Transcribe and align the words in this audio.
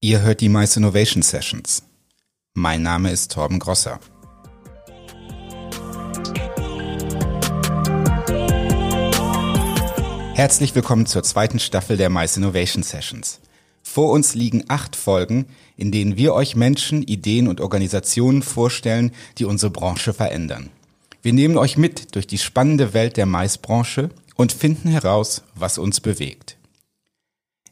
Ihr 0.00 0.22
hört 0.22 0.40
die 0.40 0.48
Mice 0.48 0.76
Innovation 0.76 1.22
Sessions. 1.22 1.82
Mein 2.54 2.82
Name 2.82 3.10
ist 3.10 3.32
Torben 3.32 3.58
Grosser. 3.58 3.98
Herzlich 10.34 10.76
willkommen 10.76 11.06
zur 11.06 11.24
zweiten 11.24 11.58
Staffel 11.58 11.96
der 11.96 12.10
Mice 12.10 12.36
Innovation 12.36 12.84
Sessions. 12.84 13.40
Vor 13.82 14.12
uns 14.12 14.36
liegen 14.36 14.66
acht 14.68 14.94
Folgen, 14.94 15.46
in 15.76 15.90
denen 15.90 16.16
wir 16.16 16.32
euch 16.32 16.54
Menschen, 16.54 17.02
Ideen 17.02 17.48
und 17.48 17.60
Organisationen 17.60 18.42
vorstellen, 18.42 19.10
die 19.38 19.46
unsere 19.46 19.72
Branche 19.72 20.12
verändern. 20.12 20.70
Wir 21.22 21.32
nehmen 21.32 21.56
euch 21.56 21.76
mit 21.76 22.14
durch 22.14 22.28
die 22.28 22.38
spannende 22.38 22.94
Welt 22.94 23.16
der 23.16 23.26
Maisbranche 23.26 24.10
und 24.36 24.52
finden 24.52 24.90
heraus, 24.90 25.42
was 25.56 25.76
uns 25.76 25.98
bewegt. 25.98 26.57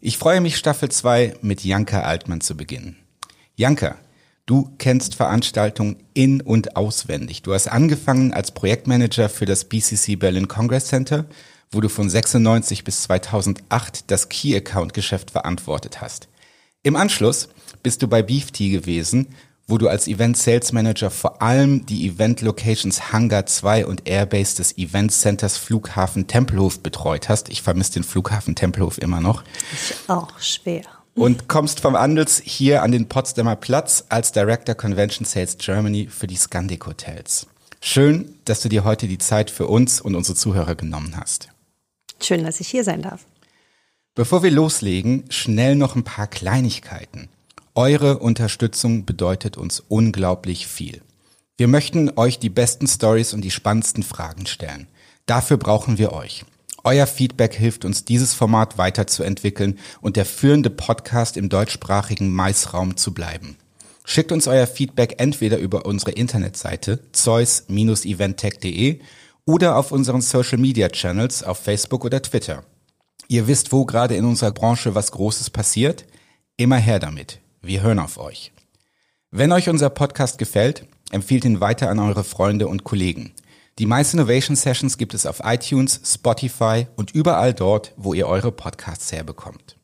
Ich 0.01 0.19
freue 0.19 0.43
mich, 0.43 0.59
Staffel 0.59 0.91
2 0.91 1.37
mit 1.41 1.65
Janka 1.65 2.03
Altmann 2.03 2.43
zu 2.43 2.55
beginnen. 2.55 2.97
Janka, 3.55 3.97
du 4.45 4.71
kennst 4.77 5.15
Veranstaltungen 5.15 5.97
in- 6.13 6.43
und 6.43 6.77
auswendig. 6.77 7.41
Du 7.41 7.55
hast 7.55 7.69
angefangen 7.69 8.35
als 8.35 8.51
Projektmanager 8.51 9.31
für 9.31 9.47
das 9.47 9.65
BCC 9.65 10.17
Berlin 10.17 10.49
Congress 10.49 10.89
Center, 10.89 11.25
wo 11.71 11.81
du 11.81 11.89
von 11.89 12.11
96 12.11 12.85
bis 12.85 13.05
2008 13.05 14.11
das 14.11 14.29
Key 14.29 14.55
Account 14.55 14.93
Geschäft 14.93 15.31
verantwortet 15.31 16.03
hast. 16.03 16.29
Im 16.83 16.95
Anschluss 16.95 17.49
bist 17.83 18.03
du 18.03 18.07
bei 18.07 18.23
Beef 18.23 18.51
Tea 18.51 18.71
gewesen, 18.71 19.29
wo 19.67 19.79
du 19.79 19.89
als 19.89 20.07
Event 20.07 20.37
Sales 20.37 20.73
Manager 20.73 21.11
vor 21.11 21.43
allem 21.43 21.87
die 21.87 22.07
Event 22.07 22.41
Locations 22.41 23.13
Hangar 23.13 23.47
2 23.47 23.87
und 23.87 24.09
Airbase 24.09 24.57
des 24.57 24.79
Event 24.79 25.11
Centers 25.13 25.59
Flughafen 25.59 26.27
Tempelhof 26.27 26.81
betreut 26.81 27.29
hast. 27.29 27.49
Ich 27.49 27.63
vermisse 27.63 27.95
den 27.95 28.05
Flughafen 28.05 28.55
Tempelhof 28.55 28.99
immer 28.99 29.21
noch. 29.21 29.43
Ich 29.73 29.95
auch 30.09 30.39
schwer. 30.39 30.83
Und 31.15 31.49
kommst 31.49 31.81
vom 31.81 31.97
Andels 31.97 32.41
hier 32.45 32.83
an 32.83 32.93
den 32.93 33.09
Potsdamer 33.09 33.57
Platz 33.57 34.05
als 34.09 34.33
Director 34.33 34.75
Convention 34.75 35.25
Sales 35.25 35.57
Germany 35.59 36.09
für 36.11 36.27
die 36.27 36.37
Scandic 36.37 36.87
Hotels. 36.87 37.47
Schön, 37.81 38.35
dass 38.45 38.61
du 38.61 38.69
dir 38.69 38.85
heute 38.85 39.09
die 39.09 39.19
Zeit 39.19 39.51
für 39.51 39.67
uns 39.67 40.01
und 40.01 40.15
unsere 40.15 40.37
Zuhörer 40.37 40.75
genommen 40.75 41.17
hast. 41.17 41.49
Schön, 42.21 42.45
dass 42.45 42.61
ich 42.61 42.69
hier 42.69 42.85
sein 42.85 43.03
darf. 43.03 43.25
Bevor 44.15 44.43
wir 44.43 44.51
loslegen, 44.51 45.25
schnell 45.29 45.75
noch 45.75 45.97
ein 45.97 46.05
paar 46.05 46.27
Kleinigkeiten. 46.27 47.29
Eure 47.79 48.21
Unterstützung 48.21 49.05
bedeutet 49.05 49.59
uns 49.59 49.81
unglaublich 49.81 50.67
viel. 50.67 51.03
Wir 51.59 51.69
möchten 51.69 52.11
euch 52.17 52.39
die 52.39 52.49
besten 52.49 52.87
Stories 52.87 53.35
und 53.35 53.43
die 53.43 53.51
spannendsten 53.51 54.03
Fragen 54.03 54.47
stellen. 54.47 54.89
Dafür 55.27 55.59
brauchen 55.59 55.99
wir 55.99 56.15
euch. 56.15 56.47
Euer 56.85 57.07
Feedback 57.07 57.55
hilft 57.55 57.85
uns, 57.85 58.07
dieses 58.07 58.33
Format 58.33 58.79
weiterzuentwickeln 58.79 59.79
und 60.01 60.17
der 60.17 60.25
führende 60.25 60.71
Podcast 60.71 61.37
im 61.37 61.51
deutschsprachigen 61.51 62.31
Maisraum 62.33 62.97
zu 62.97 63.13
bleiben. 63.13 63.59
Schickt 64.07 64.33
uns 64.33 64.49
euer 64.49 64.67
Feedback 64.67 65.17
entweder 65.19 65.59
über 65.59 65.85
unsere 65.85 66.13
Internetseite 66.13 67.01
zeus-eventtech.de 67.13 69.01
oder 69.45 69.77
auf 69.77 69.93
unseren 69.93 70.23
Social 70.23 70.57
Media 70.57 70.89
Channels 70.89 71.43
auf 71.43 71.59
Facebook 71.59 72.07
oder 72.07 72.23
Twitter. 72.23 72.65
Ihr 73.29 73.47
wisst, 73.49 73.71
wo 73.71 73.85
gerade 73.85 74.17
in 74.17 74.25
unserer 74.25 74.53
Branche 74.53 74.95
was 74.95 75.13
Großes 75.13 75.51
passiert? 75.51 76.07
Immer 76.57 76.79
her 76.79 77.01
damit. 77.01 77.41
Wir 77.67 77.83
hören 77.83 77.99
auf 77.99 78.17
euch. 78.19 78.53
Wenn 79.33 79.51
euch 79.51 79.69
unser 79.69 79.91
Podcast 79.91 80.39
gefällt, 80.39 80.87
empfiehlt 81.11 81.45
ihn 81.45 81.59
weiter 81.59 81.91
an 81.91 81.99
eure 81.99 82.23
Freunde 82.23 82.69
und 82.69 82.85
Kollegen. 82.85 83.33
Die 83.81 83.87
Mice 83.87 84.15
Innovation 84.15 84.55
Sessions 84.55 84.99
gibt 84.99 85.15
es 85.15 85.27
auf 85.27 85.41
iTunes, 85.43 86.01
Spotify 86.05 86.87
und 86.95 87.11
überall 87.11 87.55
dort, 87.55 87.93
wo 87.97 88.15
ihr 88.15 88.29
eure 88.29 88.53
Podcasts 88.53 89.11
herbekommt. 89.11 89.77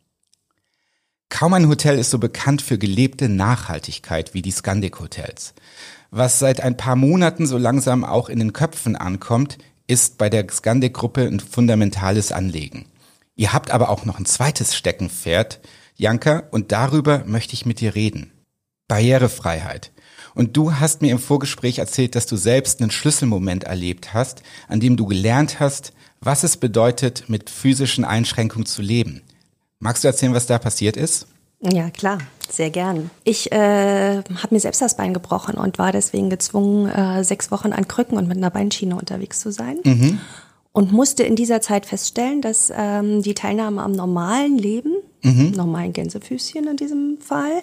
Kaum 1.28 1.55
ein 1.55 1.66
Hotel 1.66 1.98
ist 1.98 2.11
so 2.11 2.19
bekannt 2.19 2.62
für 2.62 2.78
gelebte 2.78 3.28
Nachhaltigkeit 3.28 4.33
wie 4.33 4.42
die 4.42 4.52
Scandic 4.52 5.00
Hotels. 5.00 5.52
Was 6.12 6.39
seit 6.39 6.61
ein 6.61 6.77
paar 6.77 6.94
Monaten 6.94 7.48
so 7.48 7.58
langsam 7.58 8.05
auch 8.05 8.28
in 8.28 8.39
den 8.39 8.52
Köpfen 8.52 8.94
ankommt, 8.94 9.58
ist 9.89 10.18
bei 10.18 10.30
der 10.30 10.46
Scandic 10.48 10.95
Gruppe 10.95 11.23
ein 11.23 11.40
fundamentales 11.40 12.30
Anliegen. 12.30 12.86
Ihr 13.35 13.52
habt 13.52 13.73
aber 13.73 13.89
auch 13.89 14.05
noch 14.05 14.20
ein 14.20 14.27
zweites 14.27 14.77
Steckenpferd, 14.77 15.58
Janka, 16.02 16.42
und 16.51 16.73
darüber 16.73 17.23
möchte 17.27 17.55
ich 17.55 17.64
mit 17.64 17.79
dir 17.79 17.95
reden. 17.95 18.33
Barrierefreiheit. 18.89 19.92
Und 20.35 20.57
du 20.57 20.74
hast 20.74 21.01
mir 21.01 21.13
im 21.13 21.20
Vorgespräch 21.20 21.79
erzählt, 21.79 22.17
dass 22.17 22.27
du 22.27 22.36
selbst 22.36 22.80
einen 22.80 22.90
Schlüsselmoment 22.90 23.63
erlebt 23.64 24.12
hast, 24.12 24.42
an 24.67 24.80
dem 24.80 24.96
du 24.96 25.07
gelernt 25.07 25.61
hast, 25.61 25.92
was 26.20 26.42
es 26.42 26.57
bedeutet, 26.57 27.29
mit 27.29 27.51
physischen 27.51 28.05
Einschränkungen 28.05 28.67
zu 28.67 28.83
leben. 28.83 29.23
Magst 29.79 30.02
du 30.02 30.08
erzählen, 30.08 30.35
was 30.35 30.46
da 30.46 30.58
passiert 30.58 30.96
ist? 30.96 31.29
Ja, 31.61 31.91
klar, 31.91 32.18
sehr 32.51 32.70
gern. 32.70 33.11
Ich 33.23 33.52
äh, 33.52 34.17
habe 34.17 34.48
mir 34.51 34.61
selbst 34.61 34.83
das 34.83 34.96
Bein 34.96 35.14
gebrochen 35.14 35.55
und 35.55 35.79
war 35.79 35.92
deswegen 35.92 36.30
gezwungen, 36.30 36.89
äh, 36.89 37.23
sechs 37.23 37.52
Wochen 37.52 37.73
an 37.73 37.86
Krücken 37.86 38.18
und 38.18 38.27
mit 38.27 38.39
einer 38.39 38.51
Beinschiene 38.51 38.96
unterwegs 38.96 39.39
zu 39.39 39.52
sein. 39.52 39.79
Mhm. 39.85 40.18
Und 40.72 40.90
musste 40.90 41.22
in 41.22 41.36
dieser 41.36 41.60
Zeit 41.60 41.84
feststellen, 41.84 42.40
dass 42.40 42.72
ähm, 42.74 43.22
die 43.22 43.34
Teilnahme 43.34 43.83
am 43.83 43.92
normalen 43.92 44.56
Leben 44.56 44.94
mhm. 45.22 45.52
normalen 45.56 45.92
Gänsefüßchen 45.92 46.66
in 46.66 46.77
diesem 46.77 47.18
Fall, 47.20 47.62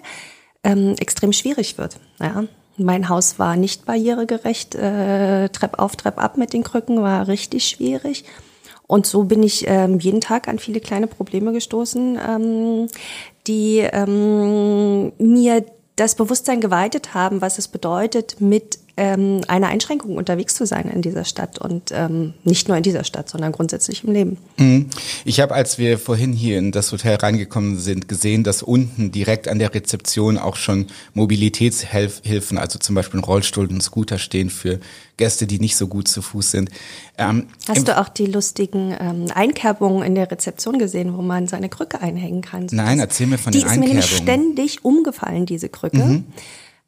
ähm, 0.64 0.94
extrem 0.98 1.32
schwierig 1.32 1.78
wird. 1.78 1.98
Ja. 2.18 2.44
Mein 2.76 3.08
Haus 3.08 3.38
war 3.38 3.56
nicht 3.56 3.84
barrieregerecht, 3.84 4.74
äh, 4.74 5.48
Trepp 5.50 5.78
auf, 5.78 5.96
Trepp 5.96 6.18
ab 6.18 6.38
mit 6.38 6.52
den 6.52 6.64
Krücken 6.64 7.02
war 7.02 7.28
richtig 7.28 7.66
schwierig. 7.66 8.24
Und 8.86 9.06
so 9.06 9.24
bin 9.24 9.42
ich 9.42 9.66
ähm, 9.68 10.00
jeden 10.00 10.20
Tag 10.20 10.48
an 10.48 10.58
viele 10.58 10.80
kleine 10.80 11.06
Probleme 11.06 11.52
gestoßen, 11.52 12.18
ähm, 12.28 12.88
die 13.46 13.78
ähm, 13.78 15.12
mir 15.18 15.64
das 15.96 16.14
Bewusstsein 16.14 16.60
geweitet 16.60 17.14
haben, 17.14 17.40
was 17.40 17.58
es 17.58 17.68
bedeutet, 17.68 18.40
mit 18.40 18.79
ähm, 18.96 19.40
eine 19.48 19.68
Einschränkung 19.68 20.16
unterwegs 20.16 20.54
zu 20.54 20.66
sein 20.66 20.90
in 20.90 21.02
dieser 21.02 21.24
Stadt 21.24 21.58
und 21.58 21.90
ähm, 21.92 22.34
nicht 22.44 22.68
nur 22.68 22.76
in 22.76 22.82
dieser 22.82 23.04
Stadt, 23.04 23.28
sondern 23.28 23.52
grundsätzlich 23.52 24.04
im 24.04 24.12
Leben. 24.12 24.36
Mhm. 24.58 24.90
Ich 25.24 25.40
habe, 25.40 25.54
als 25.54 25.78
wir 25.78 25.98
vorhin 25.98 26.32
hier 26.32 26.58
in 26.58 26.72
das 26.72 26.92
Hotel 26.92 27.16
reingekommen 27.16 27.78
sind, 27.78 28.08
gesehen, 28.08 28.44
dass 28.44 28.62
unten 28.62 29.12
direkt 29.12 29.48
an 29.48 29.58
der 29.58 29.74
Rezeption 29.74 30.38
auch 30.38 30.56
schon 30.56 30.86
Mobilitätshilfen, 31.14 32.58
also 32.58 32.78
zum 32.78 32.94
Beispiel 32.94 33.20
ein 33.20 33.24
Rollstuhl 33.24 33.66
und 33.66 33.76
ein 33.76 33.80
Scooter 33.80 34.18
stehen 34.18 34.50
für 34.50 34.80
Gäste, 35.16 35.46
die 35.46 35.60
nicht 35.60 35.76
so 35.76 35.86
gut 35.86 36.08
zu 36.08 36.22
Fuß 36.22 36.50
sind. 36.50 36.70
Ähm, 37.18 37.46
Hast 37.68 37.86
du 37.86 37.98
auch 37.98 38.08
die 38.08 38.26
lustigen 38.26 38.96
ähm, 38.98 39.26
Einkerbungen 39.34 40.02
in 40.02 40.14
der 40.14 40.30
Rezeption 40.30 40.78
gesehen, 40.78 41.16
wo 41.16 41.22
man 41.22 41.46
seine 41.46 41.68
Krücke 41.68 42.00
einhängen 42.00 42.40
kann? 42.40 42.66
Nein, 42.70 42.98
erzähl 42.98 43.26
mir 43.26 43.38
von 43.38 43.52
den 43.52 43.62
Einkerbungen. 43.62 43.92
Die 43.92 43.98
ist 43.98 44.20
mir 44.20 44.36
nämlich 44.36 44.44
ständig 44.50 44.84
umgefallen, 44.84 45.46
diese 45.46 45.68
Krücke. 45.68 45.98
Mhm. 45.98 46.24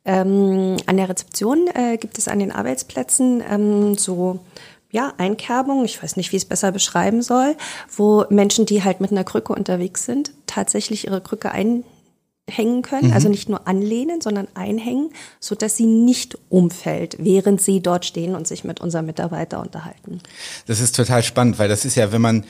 Ähm, 0.04 0.76
an 0.86 0.96
der 0.96 1.08
Rezeption 1.08 1.68
äh, 1.74 1.96
gibt 1.96 2.18
es 2.18 2.26
an 2.28 2.40
den 2.40 2.50
Arbeitsplätzen 2.50 3.42
ähm, 3.48 3.96
so 3.96 4.40
ja, 4.90 5.14
Einkerbungen, 5.16 5.84
ich 5.86 6.02
weiß 6.02 6.16
nicht, 6.16 6.32
wie 6.32 6.36
ich 6.36 6.42
es 6.42 6.48
besser 6.48 6.70
beschreiben 6.70 7.22
soll, 7.22 7.56
wo 7.96 8.26
Menschen, 8.28 8.66
die 8.66 8.84
halt 8.84 9.00
mit 9.00 9.10
einer 9.10 9.24
Krücke 9.24 9.54
unterwegs 9.54 10.04
sind, 10.04 10.32
tatsächlich 10.46 11.06
ihre 11.06 11.22
Krücke 11.22 11.50
einhängen 11.50 12.82
können, 12.82 13.08
mhm. 13.08 13.12
also 13.14 13.30
nicht 13.30 13.48
nur 13.48 13.66
anlehnen, 13.66 14.20
sondern 14.20 14.48
einhängen, 14.54 15.10
so 15.40 15.54
dass 15.54 15.78
sie 15.78 15.86
nicht 15.86 16.36
umfällt, 16.50 17.16
während 17.18 17.62
sie 17.62 17.80
dort 17.80 18.04
stehen 18.04 18.34
und 18.34 18.46
sich 18.46 18.64
mit 18.64 18.80
unserem 18.80 19.06
Mitarbeiter 19.06 19.60
unterhalten. 19.60 20.20
Das 20.66 20.80
ist 20.80 20.94
total 20.94 21.22
spannend, 21.22 21.58
weil 21.58 21.70
das 21.70 21.86
ist 21.86 21.94
ja, 21.94 22.12
wenn 22.12 22.20
man 22.20 22.44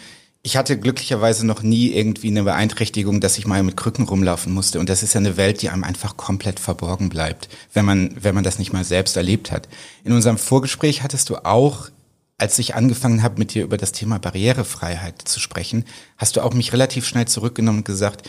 ich 0.45 0.57
hatte 0.57 0.77
glücklicherweise 0.77 1.47
noch 1.47 1.63
nie 1.63 1.93
irgendwie 1.93 2.29
eine 2.29 2.43
Beeinträchtigung, 2.43 3.21
dass 3.21 3.39
ich 3.39 3.47
mal 3.47 3.63
mit 3.63 3.77
Krücken 3.77 4.09
rumlaufen 4.09 4.53
musste. 4.53 4.81
Und 4.81 4.89
das 4.89 5.05
ist 5.05 5.15
ja 5.15 5.21
eine 5.21 5.37
Welt, 5.37 5.63
die 5.63 5.69
einem 5.69 5.85
einfach 5.85 6.17
komplett 6.17 6.59
verborgen 6.59 7.09
bleibt, 7.09 7.49
wenn 7.73 7.85
man, 7.85 8.17
wenn 8.21 8.35
man 8.35 8.43
das 8.43 8.59
nicht 8.59 8.73
mal 8.73 8.85
selbst 8.85 9.17
erlebt 9.17 9.53
hat. 9.53 9.69
In 10.03 10.13
unserem 10.13 10.39
Vorgespräch 10.39 11.05
hattest 11.05 11.31
du 11.31 11.37
auch, 11.45 11.91
als 12.39 12.59
ich 12.59 12.75
angefangen 12.75 13.23
habe, 13.23 13.39
mit 13.39 13.55
dir 13.55 13.63
über 13.63 13.77
das 13.77 13.93
Thema 13.93 14.19
Barrierefreiheit 14.19 15.23
zu 15.23 15.39
sprechen, 15.39 15.85
hast 16.19 16.35
du 16.35 16.41
auch 16.41 16.55
mich 16.55 16.73
relativ 16.73 17.07
schnell 17.07 17.29
zurückgenommen 17.29 17.79
und 17.79 17.85
gesagt, 17.85 18.29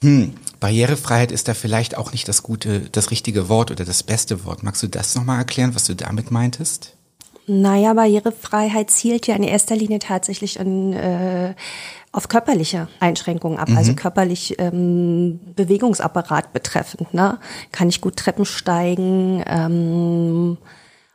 hm, 0.00 0.34
Barrierefreiheit 0.58 1.30
ist 1.30 1.46
da 1.46 1.54
vielleicht 1.54 1.96
auch 1.96 2.10
nicht 2.10 2.26
das 2.26 2.42
gute, 2.42 2.80
das 2.90 3.12
richtige 3.12 3.48
Wort 3.48 3.70
oder 3.70 3.84
das 3.84 4.02
beste 4.02 4.44
Wort. 4.44 4.64
Magst 4.64 4.82
du 4.82 4.88
das 4.88 5.14
nochmal 5.14 5.38
erklären, 5.38 5.76
was 5.76 5.84
du 5.84 5.94
damit 5.94 6.32
meintest? 6.32 6.96
Naja, 7.60 7.92
Barrierefreiheit 7.92 8.90
zielt 8.90 9.26
ja 9.26 9.34
in 9.34 9.42
erster 9.42 9.76
Linie 9.76 9.98
tatsächlich 9.98 10.58
an, 10.58 10.94
äh, 10.94 11.54
auf 12.10 12.28
körperliche 12.28 12.88
Einschränkungen 12.98 13.58
ab, 13.58 13.68
also 13.68 13.72
mhm. 13.72 13.78
also 13.78 13.94
körperlich 13.94 14.56
ähm, 14.58 15.38
Bewegungsapparat 15.54 16.54
betreffend. 16.54 17.12
Ne? 17.12 17.38
Kann 17.70 17.90
ich 17.90 18.00
gut 18.00 18.16
Treppen 18.16 18.46
steigen 18.46 19.44
ähm, 19.46 20.56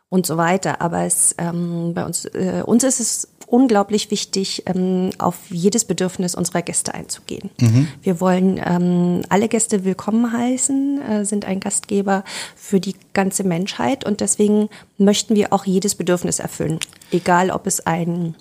und 0.10 0.28
so 0.28 0.38
weiter. 0.38 0.80
Aber 0.82 1.06
es, 1.06 1.34
ähm, 1.40 1.94
bei 1.96 2.06
uns, 2.06 2.26
äh, 2.26 2.62
uns 2.64 2.84
ist 2.84 3.00
es 3.00 3.28
unglaublich 3.48 4.12
wichtig, 4.12 4.64
ähm, 4.68 5.10
auf 5.18 5.36
jedes 5.50 5.86
Bedürfnis 5.86 6.36
unserer 6.36 6.62
Gäste 6.62 6.94
einzugehen. 6.94 7.50
Mhm. 7.60 7.88
Wir 8.02 8.20
wollen 8.20 8.62
ähm, 8.64 9.24
alle 9.30 9.48
Gäste 9.48 9.86
willkommen 9.86 10.32
heißen, 10.32 11.02
äh, 11.02 11.26
sind 11.26 11.46
ein 11.46 11.60
Gastgeber 11.60 12.24
für 12.56 12.80
die 12.80 12.96
ganze 13.14 13.44
Menschheit 13.44 14.06
und 14.06 14.20
deswegen 14.22 14.70
möchten 14.98 15.36
wir 15.36 15.54
auch 15.54 15.66
jedes 15.66 15.96
Bedürfnis 15.96 16.40
erfüllen. 16.40 16.80
Egal, 17.12 17.50
ob 17.50 17.66
es 17.66 17.88
ein 17.88 18.36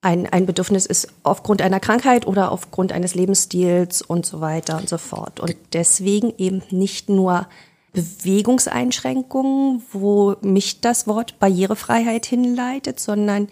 ein, 0.00 0.26
ein 0.26 0.46
Bedürfnis 0.46 0.86
ist 0.86 1.08
aufgrund 1.24 1.60
einer 1.60 1.80
Krankheit 1.80 2.24
oder 2.24 2.52
aufgrund 2.52 2.92
eines 2.92 3.16
Lebensstils 3.16 4.00
und 4.00 4.24
so 4.24 4.40
weiter 4.40 4.76
und 4.76 4.88
so 4.88 4.96
fort. 4.96 5.40
Und 5.40 5.56
deswegen 5.72 6.32
eben 6.38 6.62
nicht 6.70 7.08
nur 7.08 7.48
Bewegungseinschränkungen, 7.94 9.82
wo 9.92 10.36
mich 10.40 10.80
das 10.80 11.08
Wort 11.08 11.40
Barrierefreiheit 11.40 12.26
hinleitet, 12.26 13.00
sondern 13.00 13.48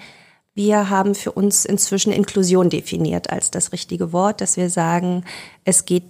wir 0.56 0.88
haben 0.88 1.14
für 1.14 1.32
uns 1.32 1.66
inzwischen 1.66 2.12
Inklusion 2.12 2.70
definiert 2.70 3.28
als 3.30 3.50
das 3.50 3.72
richtige 3.72 4.12
Wort, 4.12 4.40
dass 4.40 4.56
wir 4.56 4.70
sagen, 4.70 5.22
es 5.64 5.84
geht 5.84 6.04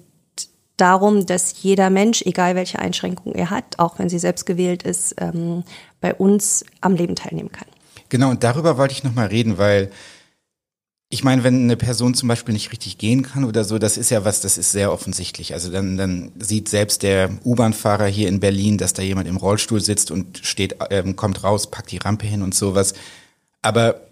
darum, 0.76 1.26
dass 1.26 1.62
jeder 1.62 1.90
Mensch, 1.90 2.22
egal 2.22 2.54
welche 2.54 2.78
Einschränkungen 2.78 3.36
er 3.36 3.50
hat, 3.50 3.78
auch 3.78 3.98
wenn 3.98 4.08
sie 4.08 4.20
selbst 4.20 4.46
gewählt 4.46 4.84
ist, 4.84 5.16
ähm, 5.18 5.64
bei 6.00 6.14
uns 6.14 6.64
am 6.80 6.94
Leben 6.94 7.16
teilnehmen 7.16 7.50
kann. 7.50 7.66
Genau, 8.08 8.30
und 8.30 8.44
darüber 8.44 8.78
wollte 8.78 8.92
ich 8.92 9.02
nochmal 9.02 9.26
reden, 9.26 9.58
weil 9.58 9.90
ich 11.08 11.24
meine, 11.24 11.42
wenn 11.42 11.64
eine 11.64 11.76
Person 11.76 12.14
zum 12.14 12.28
Beispiel 12.28 12.54
nicht 12.54 12.70
richtig 12.70 12.98
gehen 12.98 13.22
kann 13.22 13.42
oder 13.42 13.64
so, 13.64 13.78
das 13.78 13.96
ist 13.96 14.10
ja 14.10 14.24
was, 14.24 14.42
das 14.42 14.58
ist 14.58 14.70
sehr 14.70 14.92
offensichtlich. 14.92 15.54
Also 15.54 15.72
dann, 15.72 15.96
dann 15.96 16.30
sieht 16.38 16.68
selbst 16.68 17.02
der 17.02 17.30
U-Bahn-Fahrer 17.44 18.06
hier 18.06 18.28
in 18.28 18.38
Berlin, 18.38 18.78
dass 18.78 18.92
da 18.92 19.02
jemand 19.02 19.26
im 19.26 19.38
Rollstuhl 19.38 19.80
sitzt 19.80 20.12
und 20.12 20.38
steht, 20.44 20.76
ähm, 20.90 21.16
kommt 21.16 21.42
raus, 21.42 21.68
packt 21.68 21.90
die 21.90 21.98
Rampe 21.98 22.26
hin 22.26 22.42
und 22.42 22.54
sowas. 22.54 22.94
Aber 23.62 24.05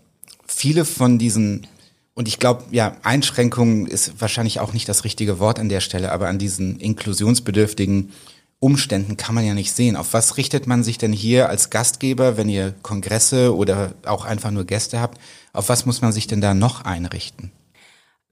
viele 0.55 0.85
von 0.85 1.19
diesen, 1.19 1.67
und 2.15 2.29
ich 2.29 2.39
glaube, 2.39 2.65
ja, 2.71 2.97
Einschränkungen 3.03 3.87
ist 3.87 4.21
wahrscheinlich 4.21 4.61
auch 4.61 4.73
nicht 4.73 4.89
das 4.89 5.05
richtige 5.05 5.39
Wort 5.39 5.59
an 5.59 5.69
der 5.69 5.81
Stelle, 5.81 6.13
aber 6.13 6.29
an 6.29 6.39
diesen 6.39 6.81
inklusionsbedürftigen 6.81 8.13
Umständen 8.61 9.17
kann 9.17 9.35
man 9.35 9.45
ja 9.45 9.53
nicht 9.53 9.73
sehen. 9.73 9.97
Auf 9.97 10.15
was 10.15 10.39
richtet 10.39 10.67
man 10.67 10.83
sich 10.83 10.97
denn 10.97 11.13
hier 11.13 11.51
als 11.51 11.69
Gastgeber, 11.69 12.39
wenn 12.39 12.49
ihr 12.49 12.75
Kongresse 12.83 13.55
oder 13.55 13.93
auch 14.07 14.25
einfach 14.25 14.51
nur 14.51 14.65
Gäste 14.65 15.01
habt? 15.01 15.21
Auf 15.53 15.69
was 15.69 15.85
muss 15.85 16.01
man 16.01 16.13
sich 16.13 16.27
denn 16.27 16.41
da 16.41 16.55
noch 16.55 16.85
einrichten? 16.85 17.53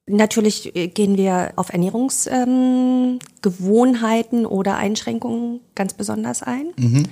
Natürlich 0.07 0.75
äh, 0.75 0.89
gehen 0.89 1.17
wir 1.17 1.53
auf 1.57 1.73
Ernährungsgewohnheiten 1.73 4.41
ähm, 4.41 4.47
oder 4.47 4.77
Einschränkungen 4.77 5.61
ganz 5.75 5.95
besonders 5.95 6.43
ein. 6.43 6.73
Mhm. 6.77 7.05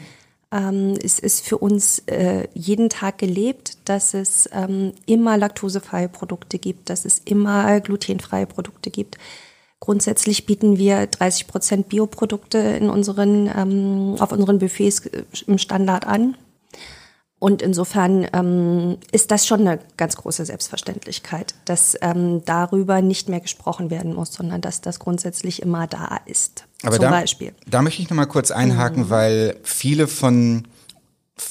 Ähm, 0.52 0.98
es 1.02 1.18
ist 1.18 1.46
für 1.46 1.58
uns 1.58 2.00
äh, 2.06 2.48
jeden 2.54 2.88
Tag 2.88 3.18
gelebt, 3.18 3.78
dass 3.84 4.14
es 4.14 4.48
ähm, 4.52 4.92
immer 5.06 5.36
laktosefreie 5.36 6.08
Produkte 6.08 6.58
gibt, 6.58 6.90
dass 6.90 7.04
es 7.04 7.20
immer 7.24 7.80
glutenfreie 7.80 8.46
Produkte 8.46 8.90
gibt 8.90 9.16
Grundsätzlich 9.80 10.44
bieten 10.44 10.76
wir 10.76 11.06
30 11.06 11.46
Prozent 11.46 11.88
Bioprodukte 11.88 12.58
in 12.58 12.90
unseren, 12.90 13.50
ähm, 13.56 14.16
auf 14.18 14.30
unseren 14.30 14.58
Buffets 14.58 15.06
äh, 15.06 15.24
im 15.46 15.56
Standard 15.56 16.06
an. 16.06 16.36
Und 17.38 17.62
insofern 17.62 18.26
ähm, 18.34 18.98
ist 19.10 19.30
das 19.30 19.46
schon 19.46 19.60
eine 19.62 19.78
ganz 19.96 20.16
große 20.16 20.44
Selbstverständlichkeit, 20.44 21.54
dass 21.64 21.96
ähm, 22.02 22.44
darüber 22.44 23.00
nicht 23.00 23.30
mehr 23.30 23.40
gesprochen 23.40 23.90
werden 23.90 24.12
muss, 24.12 24.34
sondern 24.34 24.60
dass 24.60 24.82
das 24.82 24.98
grundsätzlich 24.98 25.62
immer 25.62 25.86
da 25.86 26.20
ist. 26.26 26.66
Aber 26.82 26.96
zum 26.96 27.02
da, 27.02 27.10
Beispiel. 27.10 27.52
Da 27.66 27.82
möchte 27.82 28.02
ich 28.02 28.10
noch 28.10 28.16
mal 28.16 28.26
kurz 28.26 28.50
einhaken, 28.50 29.04
mhm. 29.04 29.10
weil 29.10 29.56
viele 29.62 30.08
von 30.08 30.64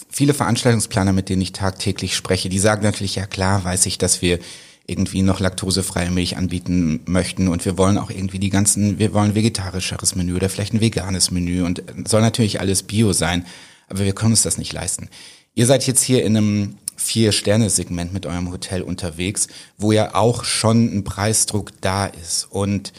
viele 0.10 0.34
Veranstaltungsplaner, 0.34 1.14
mit 1.14 1.30
denen 1.30 1.42
ich 1.42 1.52
tagtäglich 1.52 2.16
spreche, 2.16 2.50
die 2.50 2.60
sagen 2.60 2.84
natürlich, 2.84 3.16
ja 3.16 3.26
klar, 3.26 3.64
weiß 3.64 3.88
ich, 3.88 3.98
dass 3.98 4.22
wir 4.22 4.40
irgendwie 4.86 5.22
noch 5.22 5.40
laktosefreie 5.40 6.10
Milch 6.10 6.38
anbieten 6.38 7.02
möchten 7.06 7.48
und 7.48 7.64
wir 7.66 7.78
wollen 7.78 7.98
auch 7.98 8.10
irgendwie 8.10 8.40
die 8.40 8.50
ganzen, 8.50 8.98
wir 8.98 9.14
wollen 9.14 9.36
vegetarischeres 9.36 10.16
Menü 10.16 10.36
oder 10.36 10.50
vielleicht 10.50 10.74
ein 10.74 10.82
veganes 10.82 11.32
Menü 11.32 11.64
und 11.64 11.84
soll 12.06 12.22
natürlich 12.22 12.60
alles 12.60 12.84
Bio 12.84 13.14
sein, 13.14 13.46
aber 13.88 14.00
wir 14.00 14.14
können 14.14 14.34
uns 14.34 14.42
das 14.42 14.58
nicht 14.58 14.74
leisten. 14.74 15.10
Ihr 15.54 15.66
seid 15.66 15.86
jetzt 15.86 16.02
hier 16.04 16.24
in 16.24 16.38
einem 16.38 16.78
Vier-Sterne-Segment 16.96 18.14
mit 18.14 18.26
eurem 18.26 18.52
Hotel 18.52 18.82
unterwegs, 18.82 19.48
wo 19.78 19.92
ja 19.92 20.16
auch 20.16 20.44
schon 20.44 20.98
ein 20.98 21.04
Preisdruck 21.04 21.72
da 21.82 22.08
ist. 22.08 22.48
Und 22.50 22.92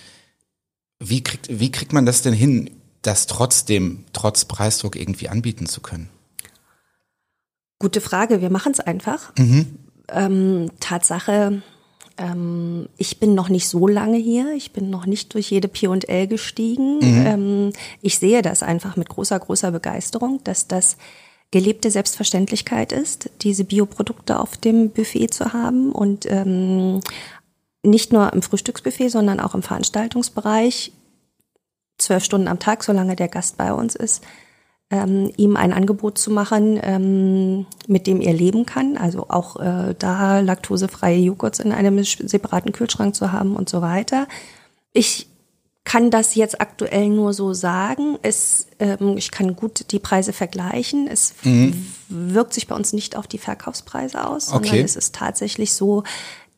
wie 1.01 1.25
kriegt, 1.25 1.49
wie 1.49 1.73
kriegt 1.73 1.93
man 1.93 2.07
das 2.07 2.23
denn 2.23 2.35
hin, 2.35 2.71
das 3.03 3.27
trotzdem, 3.27 4.05
trotz 4.13 4.45
Preisdruck 4.45 4.95
irgendwie 4.95 5.29
anbieten 5.29 5.67
zu 5.67 5.81
können? 5.81 6.11
Gute 7.79 8.03
Frage. 8.03 8.43
Wir 8.43 8.51
machen 8.51 8.73
es 8.73 8.81
einfach. 8.81 9.33
Mhm. 9.39 9.79
Ähm, 10.09 10.71
Tatsache, 10.81 11.63
ähm, 12.19 12.89
ich 12.99 13.19
bin 13.19 13.35
noch 13.35 13.49
nicht 13.49 13.69
so 13.69 13.89
lange 13.89 14.19
hier. 14.19 14.53
Ich 14.55 14.73
bin 14.73 14.91
noch 14.91 15.07
nicht 15.07 15.33
durch 15.33 15.51
jede 15.51 15.69
P&L 15.69 16.27
gestiegen. 16.27 16.99
Mhm. 16.99 17.27
Ähm, 17.27 17.73
ich 18.03 18.19
sehe 18.19 18.43
das 18.43 18.63
einfach 18.63 18.97
mit 18.97 19.09
großer, 19.09 19.39
großer 19.39 19.71
Begeisterung, 19.71 20.45
dass 20.45 20.69
das 20.69 20.99
gelebte 21.51 21.91
Selbstverständlichkeit 21.91 22.93
ist, 22.93 23.31
diese 23.41 23.65
Bioprodukte 23.65 24.39
auf 24.39 24.57
dem 24.57 24.91
Buffet 24.91 25.29
zu 25.29 25.53
haben 25.53 25.91
und 25.91 26.25
ähm, 26.31 27.01
nicht 27.83 28.13
nur 28.13 28.33
im 28.33 28.43
Frühstücksbuffet, 28.43 29.09
sondern 29.09 29.41
auch 29.41 29.55
im 29.55 29.63
Veranstaltungsbereich 29.63 30.93
zwölf 31.99 32.25
Stunden 32.25 32.49
am 32.49 32.59
Tag, 32.59 32.83
solange 32.83 33.17
der 33.17 33.29
Gast 33.29 33.57
bei 33.57 33.73
uns 33.73 33.95
ist, 33.95 34.25
ähm, 34.91 35.31
ihm 35.37 35.57
ein 35.57 35.73
Angebot 35.73 36.19
zu 36.19 36.31
machen, 36.31 36.79
ähm, 36.83 37.67
mit 37.87 38.07
dem 38.07 38.21
er 38.21 38.33
leben 38.33 38.67
kann. 38.67 38.97
Also 38.97 39.27
auch 39.29 39.57
äh, 39.57 39.95
da 39.99 40.41
laktosefreie 40.41 41.19
Joghurts 41.19 41.61
in 41.61 41.73
einem 41.73 42.03
separaten 42.03 42.73
Kühlschrank 42.73 43.15
zu 43.15 43.31
haben 43.33 43.55
und 43.55 43.69
so 43.69 43.83
weiter. 43.83 44.27
Ich 44.93 45.29
kann 45.85 46.11
das 46.11 46.35
jetzt 46.35 46.61
aktuell 46.61 47.09
nur 47.09 47.33
so 47.33 47.55
sagen. 47.55 48.19
Es, 48.23 48.67
ähm, 48.81 49.17
ich 49.17 49.31
kann 49.31 49.57
gut 49.57 49.93
die 49.93 49.99
Preise 49.99 50.33
vergleichen. 50.33 51.07
Es 51.07 51.35
mhm. 51.43 51.87
wirkt 52.09 52.53
sich 52.53 52.67
bei 52.67 52.75
uns 52.75 52.93
nicht 52.93 53.17
auf 53.17 53.27
die 53.27 53.39
Verkaufspreise 53.39 54.27
aus, 54.27 54.47
sondern 54.47 54.73
okay. 54.73 54.83
es 54.83 54.97
ist 54.97 55.15
tatsächlich 55.15 55.73
so, 55.73 56.03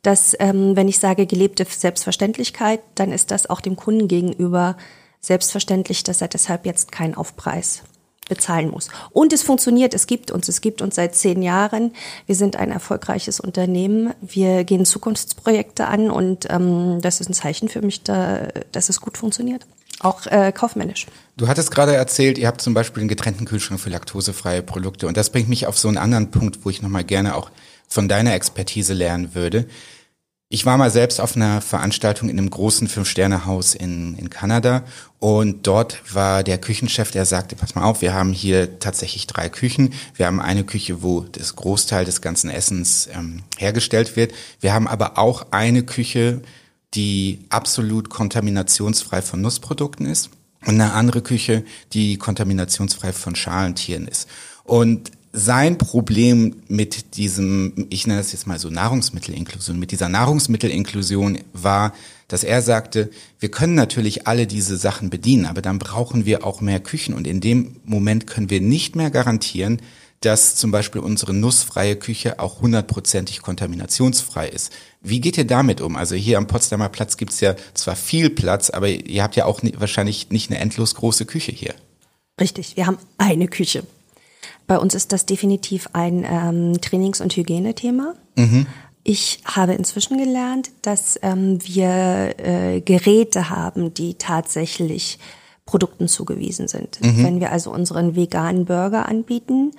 dass 0.03 0.35
ähm, 0.39 0.75
wenn 0.75 0.87
ich 0.87 0.99
sage 0.99 1.25
gelebte 1.25 1.65
Selbstverständlichkeit, 1.65 2.81
dann 2.95 3.11
ist 3.11 3.31
das 3.31 3.49
auch 3.49 3.61
dem 3.61 3.75
Kunden 3.75 4.07
gegenüber 4.07 4.77
selbstverständlich, 5.21 6.03
dass 6.03 6.21
er 6.21 6.27
deshalb 6.27 6.65
jetzt 6.65 6.91
keinen 6.91 7.15
Aufpreis 7.15 7.83
bezahlen 8.29 8.69
muss. 8.69 8.89
Und 9.11 9.33
es 9.33 9.43
funktioniert, 9.43 9.93
es 9.93 10.07
gibt 10.07 10.31
uns, 10.31 10.47
es 10.47 10.61
gibt 10.61 10.81
uns 10.81 10.95
seit 10.95 11.15
zehn 11.15 11.41
Jahren. 11.41 11.93
Wir 12.25 12.35
sind 12.35 12.55
ein 12.55 12.71
erfolgreiches 12.71 13.39
Unternehmen. 13.39 14.13
Wir 14.21 14.63
gehen 14.63 14.85
Zukunftsprojekte 14.85 15.87
an 15.87 16.09
und 16.09 16.47
ähm, 16.49 16.99
das 17.01 17.21
ist 17.21 17.29
ein 17.29 17.33
Zeichen 17.33 17.69
für 17.69 17.81
mich, 17.81 18.03
da, 18.03 18.47
dass 18.71 18.89
es 18.89 19.01
gut 19.01 19.17
funktioniert. 19.17 19.65
Auch 19.99 20.25
äh, 20.27 20.51
kaufmännisch. 20.51 21.07
Du 21.37 21.47
hattest 21.47 21.71
gerade 21.71 21.95
erzählt, 21.95 22.37
ihr 22.37 22.47
habt 22.47 22.61
zum 22.61 22.73
Beispiel 22.73 23.01
einen 23.01 23.09
getrennten 23.09 23.45
Kühlschrank 23.45 23.79
für 23.79 23.89
laktosefreie 23.89 24.61
Produkte. 24.61 25.07
Und 25.07 25.15
das 25.15 25.29
bringt 25.29 25.49
mich 25.49 25.67
auf 25.67 25.77
so 25.77 25.87
einen 25.87 25.97
anderen 25.97 26.31
Punkt, 26.31 26.65
wo 26.65 26.69
ich 26.69 26.81
nochmal 26.81 27.03
gerne 27.03 27.35
auch 27.35 27.51
von 27.87 28.07
deiner 28.07 28.33
Expertise 28.33 28.93
lernen 28.93 29.35
würde. 29.35 29.67
Ich 30.53 30.67
war 30.67 30.77
mal 30.77 30.91
selbst 30.91 31.19
auf 31.19 31.35
einer 31.35 31.61
Veranstaltung 31.61 32.29
in 32.29 32.37
einem 32.37 32.51
großen 32.51 32.87
Fünf-Sterne-Haus 32.87 33.73
in, 33.73 34.15
in 34.19 34.29
Kanada 34.29 34.83
und 35.17 35.65
dort 35.65 36.03
war 36.13 36.43
der 36.43 36.59
Küchenchef, 36.59 37.09
der 37.09 37.25
sagte, 37.25 37.55
pass 37.55 37.73
mal 37.73 37.85
auf, 37.85 38.03
wir 38.03 38.13
haben 38.13 38.33
hier 38.33 38.77
tatsächlich 38.77 39.25
drei 39.25 39.49
Küchen. 39.49 39.95
Wir 40.15 40.27
haben 40.27 40.39
eine 40.39 40.63
Küche, 40.63 41.01
wo 41.01 41.21
das 41.21 41.55
Großteil 41.55 42.05
des 42.05 42.21
ganzen 42.21 42.51
Essens 42.51 43.09
ähm, 43.11 43.41
hergestellt 43.57 44.15
wird. 44.15 44.31
Wir 44.59 44.75
haben 44.75 44.87
aber 44.87 45.17
auch 45.17 45.47
eine 45.49 45.81
Küche, 45.81 46.43
die 46.93 47.39
absolut 47.49 48.11
kontaminationsfrei 48.11 49.23
von 49.23 49.41
Nussprodukten 49.41 50.05
ist 50.05 50.29
und 50.61 50.79
eine 50.79 50.93
andere 50.93 51.23
Küche, 51.23 51.63
die 51.93 52.17
kontaminationsfrei 52.17 53.11
von 53.11 53.35
Schalentieren 53.35 54.07
ist. 54.07 54.29
Und 54.63 55.11
sein 55.35 55.79
Problem 55.79 56.55
mit 56.67 57.17
diesem, 57.17 57.87
ich 57.89 58.05
nenne 58.05 58.19
das 58.19 58.31
jetzt 58.31 58.45
mal 58.45 58.59
so 58.59 58.69
Nahrungsmittelinklusion, 58.69 59.79
mit 59.79 59.91
dieser 59.91 60.07
Nahrungsmittelinklusion 60.07 61.39
war, 61.53 61.93
dass 62.27 62.43
er 62.43 62.61
sagte, 62.61 63.09
wir 63.39 63.49
können 63.49 63.73
natürlich 63.73 64.27
alle 64.27 64.45
diese 64.45 64.77
Sachen 64.77 65.09
bedienen, 65.09 65.47
aber 65.47 65.63
dann 65.63 65.79
brauchen 65.79 66.25
wir 66.25 66.45
auch 66.45 66.61
mehr 66.61 66.79
Küchen 66.79 67.15
und 67.15 67.25
in 67.25 67.41
dem 67.41 67.77
Moment 67.83 68.27
können 68.27 68.51
wir 68.51 68.61
nicht 68.61 68.95
mehr 68.95 69.09
garantieren, 69.09 69.81
dass 70.21 70.55
zum 70.55 70.71
Beispiel 70.71 71.01
unsere 71.01 71.33
nussfreie 71.33 71.95
Küche 71.95 72.39
auch 72.39 72.61
hundertprozentig 72.61 73.41
kontaminationsfrei 73.41 74.47
ist. 74.47 74.71
Wie 75.01 75.19
geht 75.19 75.37
ihr 75.37 75.47
damit 75.47 75.81
um? 75.81 75.97
Also 75.97 76.15
hier 76.15 76.37
am 76.37 76.47
Potsdamer 76.47 76.89
Platz 76.89 77.17
gibt's 77.17 77.41
ja 77.41 77.55
zwar 77.73 77.95
viel 77.95 78.29
Platz, 78.29 78.69
aber 78.69 78.87
ihr 78.87 79.23
habt 79.23 79.35
ja 79.35 79.45
auch 79.45 79.61
wahrscheinlich 79.77 80.29
nicht 80.29 80.49
eine 80.49 80.59
endlos 80.59 80.95
große 80.95 81.25
Küche 81.25 81.51
hier. 81.51 81.73
Richtig, 82.39 82.77
wir 82.77 82.85
haben 82.85 82.99
eine 83.17 83.47
Küche. 83.47 83.83
Bei 84.67 84.77
uns 84.77 84.93
ist 84.95 85.11
das 85.11 85.25
definitiv 85.25 85.89
ein 85.93 86.25
ähm, 86.27 86.81
Trainings- 86.81 87.21
und 87.21 87.35
Hygienethema. 87.35 88.15
Mhm. 88.35 88.67
Ich 89.03 89.41
habe 89.43 89.73
inzwischen 89.73 90.17
gelernt, 90.17 90.71
dass 90.81 91.19
ähm, 91.21 91.59
wir 91.61 92.35
äh, 92.37 92.81
Geräte 92.81 93.49
haben, 93.49 93.93
die 93.93 94.15
tatsächlich 94.15 95.19
Produkten 95.65 96.07
zugewiesen 96.07 96.67
sind. 96.67 97.01
Mhm. 97.01 97.23
Wenn 97.23 97.39
wir 97.39 97.51
also 97.51 97.71
unseren 97.71 98.15
veganen 98.15 98.65
Burger 98.65 99.07
anbieten, 99.07 99.71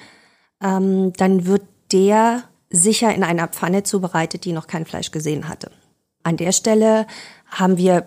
ähm, 0.62 1.12
dann 1.14 1.46
wird 1.46 1.62
der 1.92 2.44
sicher 2.70 3.14
in 3.14 3.22
einer 3.22 3.48
Pfanne 3.48 3.82
zubereitet, 3.82 4.44
die 4.44 4.52
noch 4.52 4.66
kein 4.66 4.84
Fleisch 4.84 5.10
gesehen 5.10 5.48
hatte. 5.48 5.70
An 6.22 6.36
der 6.36 6.52
Stelle 6.52 7.06
haben 7.46 7.76
wir 7.78 8.06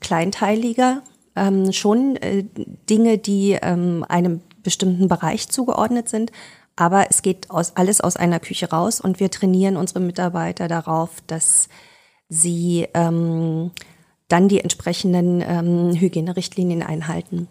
kleinteiliger 0.00 1.02
ähm, 1.36 1.72
schon 1.72 2.16
äh, 2.16 2.44
Dinge, 2.88 3.18
die 3.18 3.58
ähm, 3.60 4.04
einem 4.08 4.40
bestimmten 4.68 5.08
Bereich 5.08 5.48
zugeordnet 5.48 6.10
sind. 6.10 6.30
Aber 6.76 7.06
es 7.08 7.22
geht 7.22 7.50
aus, 7.50 7.74
alles 7.74 8.02
aus 8.02 8.16
einer 8.16 8.38
Küche 8.38 8.68
raus 8.68 9.00
und 9.00 9.18
wir 9.18 9.30
trainieren 9.30 9.78
unsere 9.78 10.00
Mitarbeiter 10.00 10.68
darauf, 10.68 11.22
dass 11.26 11.70
sie 12.28 12.86
ähm, 12.92 13.70
dann 14.28 14.48
die 14.48 14.60
entsprechenden 14.60 15.40
ähm, 15.40 15.98
Hygienerichtlinien 15.98 16.82
einhalten. 16.82 17.48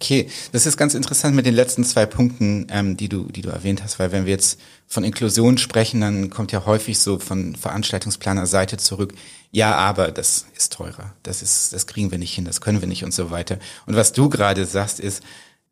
Okay, 0.00 0.30
das 0.52 0.64
ist 0.64 0.76
ganz 0.76 0.94
interessant 0.94 1.34
mit 1.34 1.44
den 1.44 1.54
letzten 1.54 1.84
zwei 1.84 2.06
Punkten, 2.06 2.68
ähm, 2.70 2.96
die 2.96 3.08
du, 3.08 3.24
die 3.24 3.42
du 3.42 3.50
erwähnt 3.50 3.82
hast, 3.82 3.98
weil 3.98 4.12
wenn 4.12 4.26
wir 4.26 4.32
jetzt 4.32 4.60
von 4.86 5.02
Inklusion 5.02 5.58
sprechen, 5.58 6.00
dann 6.00 6.30
kommt 6.30 6.52
ja 6.52 6.64
häufig 6.66 6.98
so 7.00 7.18
von 7.18 7.56
Veranstaltungsplaner-Seite 7.56 8.76
zurück, 8.76 9.12
ja, 9.50 9.74
aber 9.74 10.12
das 10.12 10.46
ist 10.56 10.72
teurer, 10.72 11.14
das 11.24 11.42
ist, 11.42 11.72
das 11.72 11.88
kriegen 11.88 12.12
wir 12.12 12.18
nicht 12.18 12.32
hin, 12.32 12.44
das 12.44 12.60
können 12.60 12.80
wir 12.80 12.86
nicht 12.86 13.04
und 13.04 13.12
so 13.12 13.32
weiter. 13.32 13.58
Und 13.86 13.96
was 13.96 14.12
du 14.12 14.28
gerade 14.28 14.66
sagst, 14.66 15.00
ist, 15.00 15.22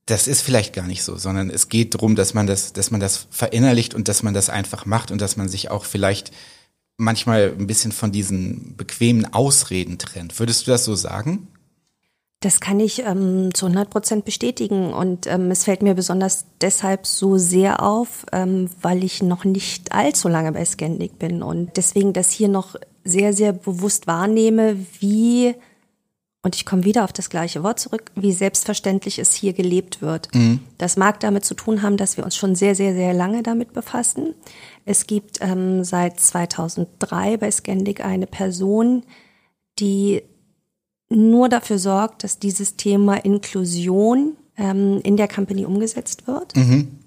das 0.07 0.29
ist 0.29 0.43
vielleicht 0.43 0.73
gar 0.73 0.87
nicht 0.87 1.03
so, 1.03 1.17
sondern 1.17 1.51
es 1.51 1.69
geht 1.69 1.95
darum, 1.95 2.15
dass 2.15 2.33
man 2.33 2.47
das, 2.47 2.73
dass 2.73 2.91
man 2.91 3.01
das 3.01 3.27
verinnerlicht 3.31 3.95
und 3.95 4.09
dass 4.09 4.23
man 4.23 4.35
das 4.35 4.49
einfach 4.49 4.87
macht 4.87 5.11
und 5.11 5.21
dass 5.21 5.37
man 5.37 5.49
sich 5.49 5.71
auch 5.71 5.85
vielleicht 5.85 6.31
manchmal 6.97 7.53
ein 7.59 7.67
bisschen 7.67 7.93
von 7.93 8.13
diesen 8.13 8.77
bequemen 8.77 9.33
Ausreden 9.33 9.99
trennt. 9.99 10.39
Würdest 10.39 10.67
du 10.67 10.71
das 10.71 10.85
so 10.85 10.95
sagen? 10.95 11.49
Das 12.41 12.61
kann 12.61 12.79
ich 12.81 13.01
ähm, 13.01 13.53
zu 13.55 13.67
100 13.67 13.91
Prozent 13.91 14.25
bestätigen 14.25 14.93
und 14.93 15.27
ähm, 15.27 15.51
es 15.51 15.65
fällt 15.65 15.83
mir 15.83 15.95
besonders 15.95 16.45
deshalb 16.61 17.07
so 17.07 17.39
sehr 17.39 17.83
auf, 17.83 18.27
ähm, 18.31 18.69
weil 18.83 19.03
ich 19.03 19.23
noch 19.23 19.45
nicht 19.45 19.93
allzu 19.93 20.29
lange 20.29 20.53
bei 20.53 20.65
Scandic 20.65 21.19
bin 21.19 21.43
und 21.43 21.77
deswegen 21.77 22.13
das 22.13 22.31
hier 22.31 22.49
noch 22.49 22.77
sehr, 23.05 23.33
sehr 23.33 23.53
bewusst 23.53 24.07
wahrnehme, 24.07 24.77
wie, 25.01 25.55
und 26.47 26.55
ich 26.55 26.65
komme 26.65 26.85
wieder 26.85 27.03
auf 27.03 27.12
das 27.12 27.29
gleiche 27.29 27.65
Wort 27.65 27.81
zurück, 27.81 28.12
wie 28.15 28.31
selbstverständlich 28.31 29.19
es 29.19 29.35
hier 29.35 29.53
gelebt 29.53 30.00
wird. 30.00 30.33
Mhm. 30.33 30.61
Das 30.79 30.97
mag 30.97 31.19
damit 31.19 31.45
zu 31.45 31.55
tun 31.55 31.83
haben, 31.83 31.97
dass 31.97 32.17
wir 32.17 32.25
uns 32.25 32.37
schon 32.37 32.55
sehr, 32.55 32.76
sehr, 32.76 32.95
sehr 32.95 33.12
lange 33.12 33.43
damit 33.43 33.73
befassen. 33.73 34.33
Es 34.85 35.09
gibt 35.09 35.38
ähm, 35.41 35.83
seit 35.83 36.21
2003 36.21 37.38
bei 37.38 37.50
Scandic 37.50 38.05
eine 38.05 38.29
Person, 38.29 39.03
die 39.81 40.23
nur 41.09 41.49
dafür 41.49 41.81
sorgt, 41.81 42.23
dass 42.23 42.38
dieses 42.38 42.76
Thema 42.76 43.25
Inklusion 43.25 44.37
ähm, 44.57 45.00
in 45.03 45.17
der 45.17 45.26
Company 45.26 45.65
umgesetzt 45.65 46.29
wird. 46.29 46.55
Mhm. 46.55 47.00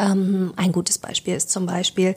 Ähm, 0.00 0.54
ein 0.56 0.72
gutes 0.72 0.98
Beispiel 0.98 1.36
ist 1.36 1.52
zum 1.52 1.66
Beispiel, 1.66 2.16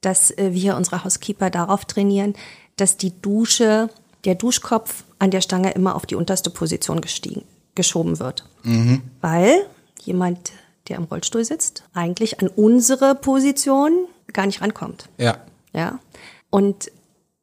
dass 0.00 0.32
äh, 0.32 0.48
wir 0.54 0.74
unsere 0.74 1.04
Housekeeper 1.04 1.50
darauf 1.50 1.84
trainieren, 1.84 2.34
dass 2.74 2.96
die 2.96 3.12
Dusche, 3.20 3.90
der 4.24 4.34
Duschkopf 4.34 5.04
an 5.18 5.30
der 5.30 5.40
Stange 5.40 5.72
immer 5.72 5.94
auf 5.94 6.06
die 6.06 6.14
unterste 6.14 6.50
Position 6.50 7.00
gestiegen, 7.00 7.44
geschoben 7.74 8.18
wird. 8.18 8.44
Mhm. 8.62 9.02
Weil 9.20 9.66
jemand, 10.02 10.52
der 10.88 10.96
im 10.96 11.04
Rollstuhl 11.04 11.44
sitzt, 11.44 11.84
eigentlich 11.94 12.40
an 12.40 12.48
unsere 12.48 13.14
Position 13.14 14.06
gar 14.32 14.46
nicht 14.46 14.62
rankommt. 14.62 15.08
Ja. 15.18 15.38
Ja. 15.72 15.98
Und 16.50 16.90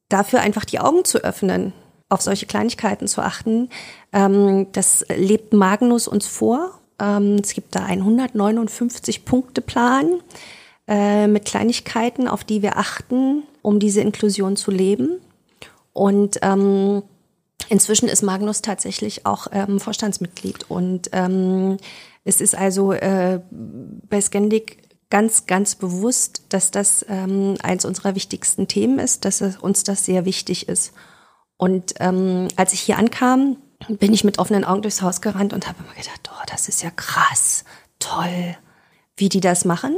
dafür 0.09 0.41
einfach 0.41 0.65
die 0.65 0.79
Augen 0.79 1.05
zu 1.05 1.19
öffnen, 1.19 1.73
auf 2.09 2.21
solche 2.21 2.45
Kleinigkeiten 2.45 3.07
zu 3.07 3.21
achten. 3.21 3.69
Ähm, 4.13 4.67
das 4.71 5.05
lebt 5.15 5.53
Magnus 5.53 6.07
uns 6.07 6.27
vor. 6.27 6.79
Ähm, 6.99 7.37
es 7.43 7.53
gibt 7.53 7.75
da 7.75 7.85
einen 7.85 8.03
159-Punkte-Plan 8.03 10.21
äh, 10.87 11.27
mit 11.27 11.45
Kleinigkeiten, 11.45 12.27
auf 12.27 12.43
die 12.43 12.61
wir 12.61 12.77
achten, 12.77 13.43
um 13.61 13.79
diese 13.79 14.01
Inklusion 14.01 14.55
zu 14.55 14.71
leben. 14.71 15.19
Und 15.97 16.37
ähm, 16.43 17.01
inzwischen 17.69 18.07
ist 18.07 18.21
Magnus 18.21 18.61
tatsächlich 18.61 19.25
auch 19.25 19.47
ähm, 19.51 19.79
Vorstandsmitglied. 19.79 20.69
Und 20.69 21.09
ähm, 21.11 21.77
es 22.23 22.39
ist 22.39 22.55
also 22.55 22.91
äh, 22.93 23.41
bei 23.49 24.21
Scandic 24.21 24.77
ganz, 25.09 25.47
ganz 25.47 25.73
bewusst, 25.73 26.43
dass 26.49 26.69
das 26.69 27.03
ähm, 27.09 27.55
eins 27.63 27.83
unserer 27.83 28.13
wichtigsten 28.13 28.67
Themen 28.67 28.99
ist, 28.99 29.25
dass 29.25 29.41
uns 29.41 29.83
das 29.85 30.05
sehr 30.05 30.25
wichtig 30.25 30.69
ist. 30.69 30.93
Und 31.57 31.95
ähm, 31.99 32.47
als 32.57 32.73
ich 32.73 32.81
hier 32.81 32.99
ankam, 32.99 33.57
bin 33.89 34.13
ich 34.13 34.23
mit 34.23 34.37
offenen 34.37 34.65
Augen 34.65 34.83
durchs 34.83 35.01
Haus 35.01 35.21
gerannt 35.21 35.51
und 35.51 35.67
habe 35.67 35.79
immer 35.83 35.95
gedacht, 35.95 36.29
oh, 36.31 36.43
das 36.45 36.69
ist 36.69 36.83
ja 36.83 36.91
krass, 36.91 37.63
toll, 37.97 38.55
wie 39.15 39.29
die 39.29 39.41
das 39.41 39.65
machen. 39.65 39.95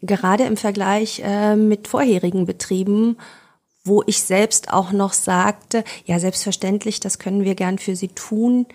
Gerade 0.00 0.44
im 0.44 0.56
Vergleich 0.56 1.20
äh, 1.22 1.56
mit 1.56 1.88
vorherigen 1.88 2.46
Betrieben, 2.46 3.18
wo 3.86 4.02
ich 4.06 4.22
selbst 4.22 4.72
auch 4.72 4.92
noch 4.92 5.12
sagte, 5.12 5.84
ja, 6.04 6.18
selbstverständlich, 6.18 7.00
das 7.00 7.18
können 7.18 7.44
wir 7.44 7.54
gern 7.54 7.78
für 7.78 7.96
Sie 7.96 8.08
tun, 8.08 8.66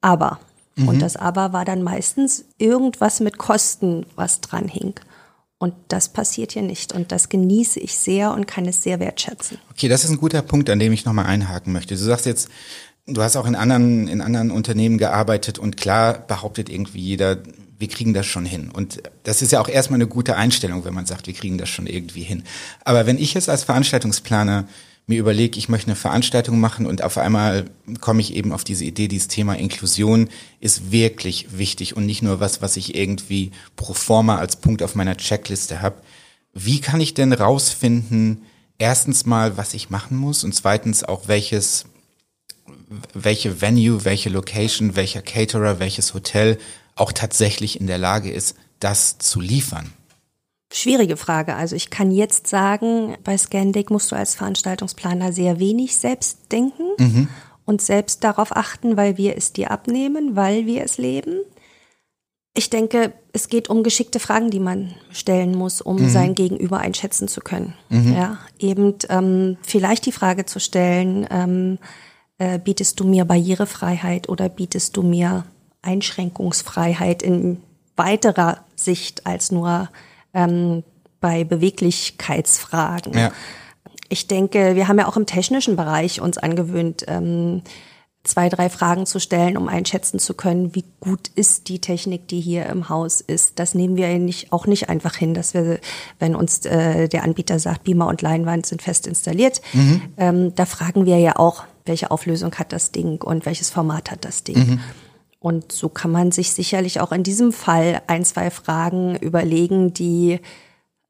aber. 0.00 0.40
Mhm. 0.76 0.88
Und 0.88 0.98
das 1.00 1.16
aber 1.16 1.52
war 1.52 1.64
dann 1.64 1.82
meistens 1.82 2.44
irgendwas 2.58 3.20
mit 3.20 3.38
Kosten, 3.38 4.06
was 4.16 4.40
dran 4.40 4.68
hing. 4.68 4.94
Und 5.58 5.74
das 5.88 6.08
passiert 6.08 6.52
hier 6.52 6.62
nicht. 6.62 6.92
Und 6.92 7.12
das 7.12 7.28
genieße 7.28 7.78
ich 7.78 7.96
sehr 7.96 8.32
und 8.32 8.46
kann 8.46 8.66
es 8.66 8.82
sehr 8.82 8.98
wertschätzen. 8.98 9.58
Okay, 9.70 9.88
das 9.88 10.02
ist 10.02 10.10
ein 10.10 10.16
guter 10.16 10.42
Punkt, 10.42 10.68
an 10.70 10.80
dem 10.80 10.92
ich 10.92 11.04
nochmal 11.04 11.26
einhaken 11.26 11.72
möchte. 11.72 11.94
Du 11.94 12.00
sagst 12.00 12.26
jetzt, 12.26 12.48
du 13.06 13.22
hast 13.22 13.36
auch 13.36 13.46
in 13.46 13.54
anderen, 13.54 14.08
in 14.08 14.20
anderen 14.20 14.50
Unternehmen 14.50 14.98
gearbeitet 14.98 15.58
und 15.58 15.76
klar 15.76 16.18
behauptet 16.18 16.68
irgendwie 16.68 17.00
jeder, 17.00 17.38
wir 17.82 17.88
kriegen 17.88 18.14
das 18.14 18.26
schon 18.26 18.46
hin. 18.46 18.70
Und 18.70 19.02
das 19.24 19.42
ist 19.42 19.50
ja 19.50 19.60
auch 19.60 19.68
erstmal 19.68 19.96
eine 19.96 20.06
gute 20.06 20.36
Einstellung, 20.36 20.84
wenn 20.84 20.94
man 20.94 21.04
sagt, 21.04 21.26
wir 21.26 21.34
kriegen 21.34 21.58
das 21.58 21.68
schon 21.68 21.88
irgendwie 21.88 22.22
hin. 22.22 22.44
Aber 22.84 23.06
wenn 23.06 23.18
ich 23.18 23.34
jetzt 23.34 23.48
als 23.48 23.64
Veranstaltungsplaner 23.64 24.68
mir 25.08 25.18
überlege, 25.18 25.58
ich 25.58 25.68
möchte 25.68 25.88
eine 25.88 25.96
Veranstaltung 25.96 26.60
machen 26.60 26.86
und 26.86 27.02
auf 27.02 27.18
einmal 27.18 27.64
komme 28.00 28.20
ich 28.20 28.34
eben 28.34 28.52
auf 28.52 28.62
diese 28.62 28.84
Idee, 28.84 29.08
dieses 29.08 29.26
Thema 29.26 29.54
Inklusion 29.54 30.28
ist 30.60 30.92
wirklich 30.92 31.58
wichtig 31.58 31.96
und 31.96 32.06
nicht 32.06 32.22
nur 32.22 32.38
was, 32.38 32.62
was 32.62 32.76
ich 32.76 32.94
irgendwie 32.94 33.50
pro 33.74 33.94
forma 33.94 34.36
als 34.36 34.54
Punkt 34.54 34.84
auf 34.84 34.94
meiner 34.94 35.16
Checkliste 35.16 35.82
habe. 35.82 35.96
Wie 36.52 36.80
kann 36.80 37.00
ich 37.00 37.14
denn 37.14 37.32
rausfinden, 37.32 38.42
erstens 38.78 39.26
mal, 39.26 39.56
was 39.56 39.74
ich 39.74 39.90
machen 39.90 40.16
muss 40.16 40.44
und 40.44 40.54
zweitens 40.54 41.02
auch 41.02 41.26
welches, 41.26 41.86
welche 43.12 43.60
Venue, 43.60 44.04
welche 44.04 44.30
Location, 44.30 44.94
welcher 44.94 45.22
Caterer, 45.22 45.80
welches 45.80 46.14
Hotel 46.14 46.58
auch 46.96 47.12
tatsächlich 47.12 47.80
in 47.80 47.86
der 47.86 47.98
Lage 47.98 48.30
ist, 48.30 48.56
das 48.80 49.18
zu 49.18 49.40
liefern? 49.40 49.92
Schwierige 50.72 51.16
Frage. 51.16 51.54
Also 51.54 51.76
ich 51.76 51.90
kann 51.90 52.10
jetzt 52.10 52.46
sagen, 52.46 53.16
bei 53.24 53.36
Scandic 53.36 53.90
musst 53.90 54.10
du 54.10 54.16
als 54.16 54.34
Veranstaltungsplaner 54.34 55.32
sehr 55.32 55.58
wenig 55.58 55.98
selbst 55.98 56.50
denken 56.50 56.84
mhm. 56.98 57.28
und 57.66 57.82
selbst 57.82 58.24
darauf 58.24 58.56
achten, 58.56 58.96
weil 58.96 59.18
wir 59.18 59.36
es 59.36 59.52
dir 59.52 59.70
abnehmen, 59.70 60.34
weil 60.34 60.64
wir 60.64 60.82
es 60.82 60.96
leben. 60.96 61.40
Ich 62.54 62.70
denke, 62.70 63.12
es 63.32 63.48
geht 63.48 63.68
um 63.68 63.82
geschickte 63.82 64.18
Fragen, 64.18 64.50
die 64.50 64.60
man 64.60 64.94
stellen 65.10 65.54
muss, 65.54 65.82
um 65.82 65.96
mhm. 65.96 66.08
sein 66.08 66.34
Gegenüber 66.34 66.78
einschätzen 66.78 67.28
zu 67.28 67.40
können. 67.40 67.74
Mhm. 67.90 68.14
Ja, 68.14 68.38
eben 68.58 68.94
ähm, 69.10 69.58
vielleicht 69.62 70.06
die 70.06 70.12
Frage 70.12 70.46
zu 70.46 70.58
stellen, 70.58 71.26
ähm, 71.30 71.78
äh, 72.38 72.58
bietest 72.58 72.98
du 72.98 73.04
mir 73.04 73.26
Barrierefreiheit 73.26 74.28
oder 74.28 74.48
bietest 74.48 74.96
du 74.96 75.02
mir 75.02 75.44
Einschränkungsfreiheit 75.82 77.22
in 77.22 77.62
weiterer 77.96 78.58
Sicht 78.76 79.26
als 79.26 79.52
nur 79.52 79.88
ähm, 80.34 80.82
bei 81.20 81.44
Beweglichkeitsfragen. 81.44 83.12
Ja. 83.16 83.32
Ich 84.08 84.26
denke, 84.26 84.76
wir 84.76 84.88
haben 84.88 84.98
ja 84.98 85.08
auch 85.08 85.16
im 85.16 85.26
technischen 85.26 85.76
Bereich 85.76 86.20
uns 86.20 86.38
angewöhnt, 86.38 87.04
ähm, 87.08 87.62
zwei, 88.24 88.48
drei 88.48 88.70
Fragen 88.70 89.06
zu 89.06 89.18
stellen, 89.18 89.56
um 89.56 89.68
einschätzen 89.68 90.18
zu 90.18 90.34
können, 90.34 90.74
wie 90.74 90.84
gut 91.00 91.28
ist 91.34 91.68
die 91.68 91.80
Technik, 91.80 92.28
die 92.28 92.40
hier 92.40 92.66
im 92.66 92.88
Haus 92.88 93.20
ist. 93.20 93.58
Das 93.58 93.74
nehmen 93.74 93.96
wir 93.96 94.18
nicht, 94.18 94.52
auch 94.52 94.66
nicht 94.66 94.88
einfach 94.88 95.16
hin, 95.16 95.34
dass 95.34 95.54
wir, 95.54 95.80
wenn 96.18 96.36
uns 96.36 96.64
äh, 96.64 97.08
der 97.08 97.24
Anbieter 97.24 97.58
sagt, 97.58 97.84
Beamer 97.84 98.06
und 98.06 98.22
Leinwand 98.22 98.66
sind 98.66 98.82
fest 98.82 99.06
installiert, 99.06 99.60
mhm. 99.72 100.02
ähm, 100.18 100.54
da 100.54 100.66
fragen 100.66 101.04
wir 101.04 101.18
ja 101.18 101.36
auch, 101.36 101.64
welche 101.84 102.12
Auflösung 102.12 102.54
hat 102.54 102.72
das 102.72 102.92
Ding 102.92 103.20
und 103.22 103.44
welches 103.44 103.70
Format 103.70 104.10
hat 104.12 104.24
das 104.24 104.44
Ding. 104.44 104.58
Mhm. 104.58 104.80
Und 105.42 105.72
so 105.72 105.88
kann 105.88 106.12
man 106.12 106.30
sich 106.30 106.52
sicherlich 106.52 107.00
auch 107.00 107.10
in 107.10 107.24
diesem 107.24 107.52
Fall 107.52 108.00
ein, 108.06 108.24
zwei 108.24 108.48
Fragen 108.48 109.16
überlegen, 109.16 109.92
die 109.92 110.38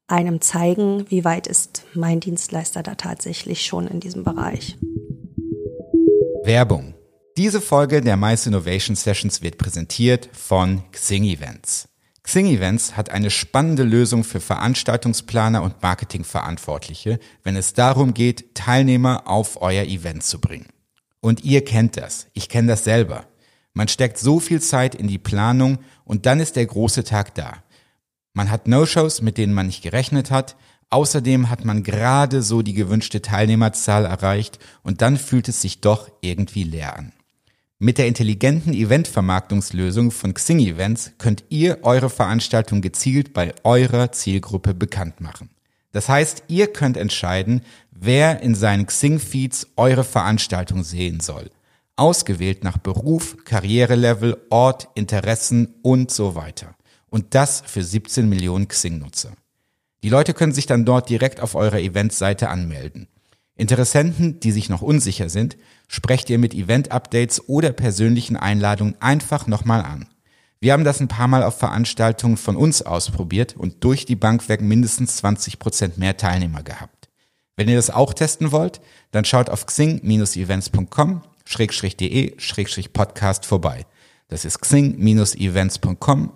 einem 0.07 0.41
zeigen, 0.41 1.05
wie 1.09 1.23
weit 1.23 1.45
ist 1.45 1.85
mein 1.93 2.19
Dienstleister 2.19 2.81
da 2.81 2.95
tatsächlich 2.95 3.63
schon 3.63 3.87
in 3.87 3.99
diesem 3.99 4.23
Bereich. 4.23 4.75
Werbung. 6.43 6.95
Diese 7.37 7.61
Folge 7.61 8.01
der 8.01 8.17
Mice 8.17 8.47
Innovation 8.47 8.95
Sessions 8.95 9.43
wird 9.43 9.59
präsentiert 9.59 10.29
von 10.33 10.81
Xing 10.91 11.25
Events. 11.25 11.87
Xing 12.23 12.47
Events 12.47 12.97
hat 12.97 13.11
eine 13.11 13.29
spannende 13.29 13.83
Lösung 13.83 14.23
für 14.23 14.39
Veranstaltungsplaner 14.39 15.61
und 15.61 15.81
Marketingverantwortliche, 15.83 17.19
wenn 17.43 17.55
es 17.55 17.73
darum 17.73 18.15
geht, 18.15 18.55
Teilnehmer 18.55 19.27
auf 19.27 19.61
euer 19.61 19.83
Event 19.83 20.23
zu 20.23 20.39
bringen. 20.41 20.67
Und 21.21 21.43
ihr 21.43 21.63
kennt 21.63 21.97
das. 21.97 22.27
Ich 22.33 22.49
kenne 22.49 22.69
das 22.69 22.83
selber. 22.83 23.27
Man 23.73 23.87
steckt 23.87 24.17
so 24.17 24.39
viel 24.39 24.61
Zeit 24.61 24.95
in 24.95 25.07
die 25.07 25.17
Planung 25.17 25.79
und 26.05 26.25
dann 26.25 26.39
ist 26.39 26.55
der 26.55 26.65
große 26.65 27.03
Tag 27.03 27.33
da. 27.35 27.63
Man 28.33 28.49
hat 28.49 28.67
No-Shows, 28.67 29.21
mit 29.21 29.37
denen 29.37 29.53
man 29.53 29.67
nicht 29.67 29.81
gerechnet 29.81 30.31
hat. 30.31 30.55
Außerdem 30.89 31.49
hat 31.49 31.65
man 31.65 31.81
gerade 31.81 32.43
so 32.43 32.61
die 32.61 32.73
gewünschte 32.73 33.21
Teilnehmerzahl 33.21 34.05
erreicht 34.05 34.59
und 34.83 35.01
dann 35.01 35.17
fühlt 35.17 35.47
es 35.47 35.61
sich 35.61 35.81
doch 35.81 36.11
irgendwie 36.21 36.63
leer 36.63 36.97
an. 36.97 37.13
Mit 37.79 37.97
der 37.97 38.07
intelligenten 38.07 38.73
Eventvermarktungslösung 38.73 40.11
von 40.11 40.33
Xing 40.33 40.59
Events 40.59 41.13
könnt 41.17 41.43
ihr 41.49 41.79
eure 41.81 42.09
Veranstaltung 42.09 42.81
gezielt 42.81 43.33
bei 43.33 43.53
eurer 43.63 44.11
Zielgruppe 44.11 44.73
bekannt 44.73 45.19
machen. 45.19 45.49
Das 45.91 46.09
heißt, 46.09 46.43
ihr 46.47 46.67
könnt 46.67 46.95
entscheiden, 46.95 47.61
wer 47.91 48.41
in 48.41 48.55
seinen 48.55 48.85
Xing-Feeds 48.85 49.67
eure 49.75 50.03
Veranstaltung 50.03 50.83
sehen 50.83 51.19
soll. 51.19 51.49
Ausgewählt 51.95 52.63
nach 52.63 52.77
Beruf, 52.77 53.37
Karrierelevel, 53.45 54.37
Ort, 54.49 54.87
Interessen 54.95 55.75
und 55.83 56.09
so 56.09 56.35
weiter. 56.35 56.75
Und 57.09 57.35
das 57.35 57.61
für 57.65 57.83
17 57.83 58.27
Millionen 58.27 58.67
Xing-Nutzer. 58.67 59.33
Die 60.01 60.09
Leute 60.09 60.33
können 60.33 60.53
sich 60.53 60.65
dann 60.65 60.85
dort 60.85 61.09
direkt 61.09 61.39
auf 61.39 61.55
eurer 61.55 61.79
Eventseite 61.79 62.49
anmelden. 62.49 63.07
Interessenten, 63.55 64.39
die 64.39 64.51
sich 64.51 64.69
noch 64.69 64.81
unsicher 64.81 65.29
sind, 65.29 65.57
sprecht 65.87 66.29
ihr 66.29 66.39
mit 66.39 66.55
Event-Updates 66.55 67.47
oder 67.47 67.71
persönlichen 67.71 68.35
Einladungen 68.35 68.99
einfach 68.99 69.45
nochmal 69.45 69.81
an. 69.81 70.07
Wir 70.59 70.73
haben 70.73 70.85
das 70.85 70.99
ein 70.99 71.07
paar 71.07 71.27
Mal 71.27 71.43
auf 71.43 71.59
Veranstaltungen 71.59 72.37
von 72.37 72.55
uns 72.55 72.81
ausprobiert 72.81 73.55
und 73.55 73.83
durch 73.83 74.05
die 74.05 74.15
Bank 74.15 74.49
weg 74.49 74.61
mindestens 74.61 75.17
20 75.17 75.59
Prozent 75.59 75.97
mehr 75.97 76.17
Teilnehmer 76.17 76.63
gehabt. 76.63 77.09
Wenn 77.55 77.69
ihr 77.69 77.75
das 77.75 77.91
auch 77.91 78.13
testen 78.13 78.51
wollt, 78.51 78.81
dann 79.11 79.25
schaut 79.25 79.49
auf 79.49 79.67
xing-events.com 79.67 81.21
de 81.57 82.35
podcast 82.93 83.45
vorbei. 83.45 83.85
Das 84.27 84.45
ist 84.45 84.59
xing-events.com 84.59 86.31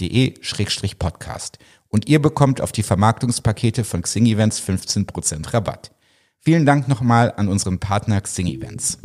de 0.00 0.94
podcast. 0.98 1.58
Und 1.88 2.08
ihr 2.08 2.20
bekommt 2.22 2.60
auf 2.60 2.72
die 2.72 2.82
Vermarktungspakete 2.82 3.84
von 3.84 4.02
Xing 4.02 4.26
Events 4.26 4.60
15% 4.60 5.52
Rabatt. 5.52 5.92
Vielen 6.40 6.66
Dank 6.66 6.88
nochmal 6.88 7.32
an 7.36 7.48
unseren 7.48 7.78
Partner 7.78 8.20
Xing 8.20 8.46
Events. 8.46 8.98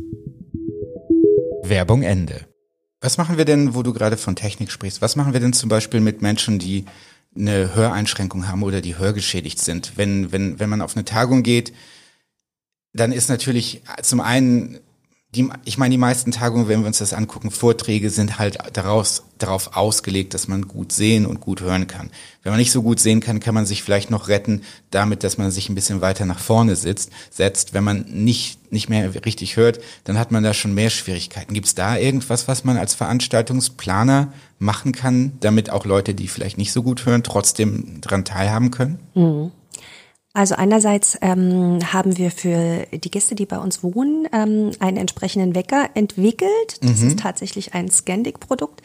Werbung 1.64 2.02
Ende. 2.02 2.48
Was 3.00 3.18
machen 3.18 3.38
wir 3.38 3.46
denn, 3.46 3.76
wo 3.76 3.84
du 3.84 3.94
gerade 3.94 4.18
von 4.18 4.36
Technik 4.36 4.72
sprichst? 4.72 5.02
Was 5.02 5.16
machen 5.16 5.34
wir 5.34 5.40
denn 5.40 5.54
zum 5.54 5.70
Beispiel 5.70 6.00
mit 6.00 6.22
Menschen, 6.22 6.60
die 6.60 6.86
eine 7.36 7.76
Höreinschränkung 7.76 8.48
haben 8.48 8.64
oder 8.64 8.82
die 8.82 8.98
hörgeschädigt 8.98 9.60
sind? 9.60 9.94
Wenn, 9.98 10.32
wenn, 10.32 10.60
wenn 10.60 10.70
man 10.70 10.82
auf 10.82 10.96
eine 10.96 11.06
Tagung 11.06 11.44
geht, 11.44 11.74
dann 12.94 13.12
ist 13.12 13.30
natürlich 13.30 13.84
zum 14.02 14.20
einen 14.20 14.80
die, 15.36 15.50
ich 15.66 15.78
meine, 15.78 15.92
die 15.92 15.98
meisten 15.98 16.32
Tagungen, 16.32 16.70
wenn 16.70 16.80
wir 16.80 16.88
uns 16.88 17.00
das 17.00 17.12
angucken, 17.12 17.52
Vorträge 17.52 18.10
sind 18.10 18.40
halt 18.40 18.58
daraus, 18.72 19.24
darauf 19.38 19.76
ausgelegt, 19.76 20.34
dass 20.34 20.48
man 20.48 20.70
gut 20.70 20.94
sehen 20.94 21.26
und 21.26 21.42
gut 21.42 21.60
hören 21.60 21.86
kann. 21.86 22.12
Wenn 22.44 22.54
man 22.54 22.60
nicht 22.60 22.72
so 22.72 22.82
gut 22.82 23.02
sehen 23.02 23.20
kann, 23.20 23.42
kann 23.42 23.54
man 23.54 23.66
sich 23.66 23.84
vielleicht 23.84 24.10
noch 24.10 24.30
retten 24.30 24.62
damit, 24.90 25.26
dass 25.26 25.38
man 25.38 25.52
sich 25.52 25.68
ein 25.68 25.76
bisschen 25.76 26.00
weiter 26.00 26.26
nach 26.26 26.40
vorne 26.40 26.78
sitzt, 26.78 27.12
setzt. 27.30 27.74
Wenn 27.74 27.84
man 27.84 28.06
nicht, 28.08 28.72
nicht 28.72 28.88
mehr 28.88 29.26
richtig 29.26 29.58
hört, 29.58 29.82
dann 30.06 30.18
hat 30.18 30.32
man 30.32 30.44
da 30.44 30.54
schon 30.54 30.74
mehr 30.74 30.90
Schwierigkeiten. 30.90 31.54
Gibt 31.54 31.68
es 31.68 31.76
da 31.76 31.98
irgendwas, 31.98 32.48
was 32.48 32.64
man 32.64 32.78
als 32.78 32.96
Veranstaltungsplaner 32.96 34.32
machen 34.60 34.94
kann, 34.94 35.34
damit 35.42 35.70
auch 35.70 35.86
Leute, 35.86 36.16
die 36.16 36.30
vielleicht 36.30 36.58
nicht 36.58 36.72
so 36.72 36.84
gut 36.84 37.06
hören, 37.06 37.24
trotzdem 37.24 38.00
daran 38.00 38.24
teilhaben 38.24 38.72
können? 38.72 39.00
Mhm. 39.14 39.52
Also 40.38 40.54
einerseits 40.54 41.18
ähm, 41.22 41.80
haben 41.92 42.16
wir 42.20 42.30
für 42.30 42.86
die 42.94 43.10
Gäste, 43.10 43.34
die 43.34 43.48
bei 43.48 43.58
uns 43.58 43.82
wohnen, 43.82 44.28
ähm, 44.32 44.70
einen 44.78 44.98
entsprechenden 44.98 45.56
Wecker 45.56 45.90
entwickelt. 45.96 46.78
Das 46.82 47.00
mhm. 47.00 47.08
ist 47.08 47.20
tatsächlich 47.20 47.74
ein 47.74 47.90
Scandic-Produkt 47.90 48.84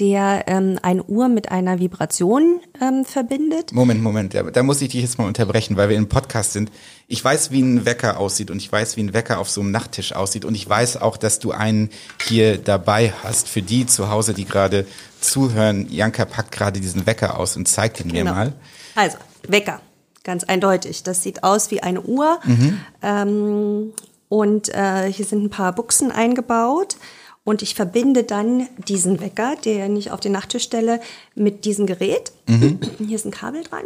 der 0.00 0.44
ähm, 0.46 0.78
eine 0.80 1.02
Uhr 1.04 1.28
mit 1.28 1.52
einer 1.52 1.78
Vibration 1.78 2.60
ähm, 2.80 3.04
verbindet. 3.04 3.72
Moment, 3.74 4.02
Moment, 4.02 4.32
da, 4.32 4.44
da 4.44 4.62
muss 4.62 4.80
ich 4.80 4.88
dich 4.88 5.02
jetzt 5.02 5.18
mal 5.18 5.26
unterbrechen, 5.26 5.76
weil 5.76 5.90
wir 5.90 5.96
im 5.96 6.08
Podcast 6.08 6.54
sind. 6.54 6.72
Ich 7.06 7.22
weiß, 7.22 7.50
wie 7.50 7.60
ein 7.60 7.84
Wecker 7.84 8.18
aussieht 8.18 8.50
und 8.50 8.56
ich 8.56 8.72
weiß, 8.72 8.96
wie 8.96 9.02
ein 9.02 9.12
Wecker 9.12 9.38
auf 9.38 9.50
so 9.50 9.60
einem 9.60 9.72
Nachttisch 9.72 10.14
aussieht 10.14 10.46
und 10.46 10.54
ich 10.54 10.66
weiß 10.66 11.02
auch, 11.02 11.18
dass 11.18 11.38
du 11.38 11.50
einen 11.50 11.90
hier 12.26 12.56
dabei 12.56 13.12
hast. 13.22 13.46
Für 13.46 13.60
die 13.60 13.84
zu 13.84 14.08
Hause, 14.08 14.32
die 14.32 14.46
gerade 14.46 14.86
zuhören, 15.20 15.86
Janka 15.90 16.24
packt 16.24 16.50
gerade 16.50 16.80
diesen 16.80 17.04
Wecker 17.04 17.38
aus 17.38 17.58
und 17.58 17.68
zeigt 17.68 18.00
ihn 18.00 18.06
mir 18.06 18.24
genau. 18.24 18.32
mal. 18.32 18.52
Also, 18.94 19.18
Wecker 19.46 19.82
ganz 20.24 20.44
eindeutig. 20.44 21.02
Das 21.02 21.22
sieht 21.22 21.44
aus 21.44 21.70
wie 21.70 21.82
eine 21.82 22.02
Uhr. 22.02 22.38
Mhm. 22.44 22.80
Ähm, 23.02 23.92
und 24.28 24.68
äh, 24.74 25.12
hier 25.12 25.24
sind 25.24 25.44
ein 25.44 25.50
paar 25.50 25.74
Buchsen 25.74 26.12
eingebaut. 26.12 26.96
Und 27.42 27.62
ich 27.62 27.74
verbinde 27.74 28.22
dann 28.22 28.68
diesen 28.86 29.20
Wecker, 29.20 29.56
den 29.56 29.96
ich 29.96 30.10
auf 30.10 30.20
den 30.20 30.32
Nachttisch 30.32 30.62
stelle, 30.62 31.00
mit 31.34 31.64
diesem 31.64 31.86
Gerät. 31.86 32.32
Mhm. 32.46 32.78
Hier 32.98 33.16
ist 33.16 33.24
ein 33.24 33.30
Kabel 33.30 33.64
dran. 33.64 33.84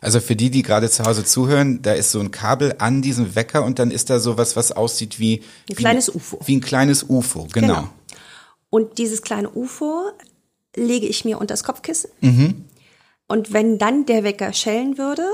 Also 0.00 0.20
für 0.20 0.34
die, 0.34 0.50
die 0.50 0.62
gerade 0.62 0.90
zu 0.90 1.04
Hause 1.04 1.24
zuhören, 1.24 1.82
da 1.82 1.92
ist 1.92 2.10
so 2.10 2.20
ein 2.20 2.32
Kabel 2.32 2.74
an 2.78 3.02
diesem 3.02 3.36
Wecker 3.36 3.64
und 3.64 3.78
dann 3.78 3.90
ist 3.90 4.10
da 4.10 4.18
sowas, 4.18 4.56
was 4.56 4.72
aussieht 4.72 5.20
wie 5.20 5.36
ein 5.36 5.42
wie, 5.68 5.74
kleines 5.74 6.08
UFO. 6.08 6.40
Wie 6.44 6.56
ein 6.56 6.60
kleines 6.60 7.04
UFO, 7.08 7.46
genau. 7.52 7.74
genau. 7.74 7.88
Und 8.70 8.98
dieses 8.98 9.22
kleine 9.22 9.50
UFO 9.50 10.10
lege 10.74 11.06
ich 11.06 11.24
mir 11.24 11.38
unter 11.38 11.54
das 11.54 11.64
Kopfkissen. 11.64 12.10
Mhm. 12.20 12.64
Und 13.28 13.52
wenn 13.52 13.78
dann 13.78 14.04
der 14.04 14.24
Wecker 14.24 14.52
schellen 14.52 14.98
würde, 14.98 15.24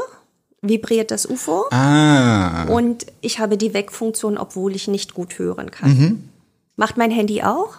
vibriert 0.62 1.10
das 1.10 1.26
UFO. 1.26 1.66
Ah. 1.70 2.64
Und 2.68 3.06
ich 3.20 3.40
habe 3.40 3.58
die 3.58 3.74
Wegfunktion, 3.74 4.38
obwohl 4.38 4.74
ich 4.74 4.88
nicht 4.88 5.12
gut 5.12 5.38
hören 5.38 5.70
kann. 5.70 5.90
Mhm. 5.90 6.28
Macht 6.76 6.96
mein 6.96 7.10
Handy 7.10 7.42
auch. 7.42 7.74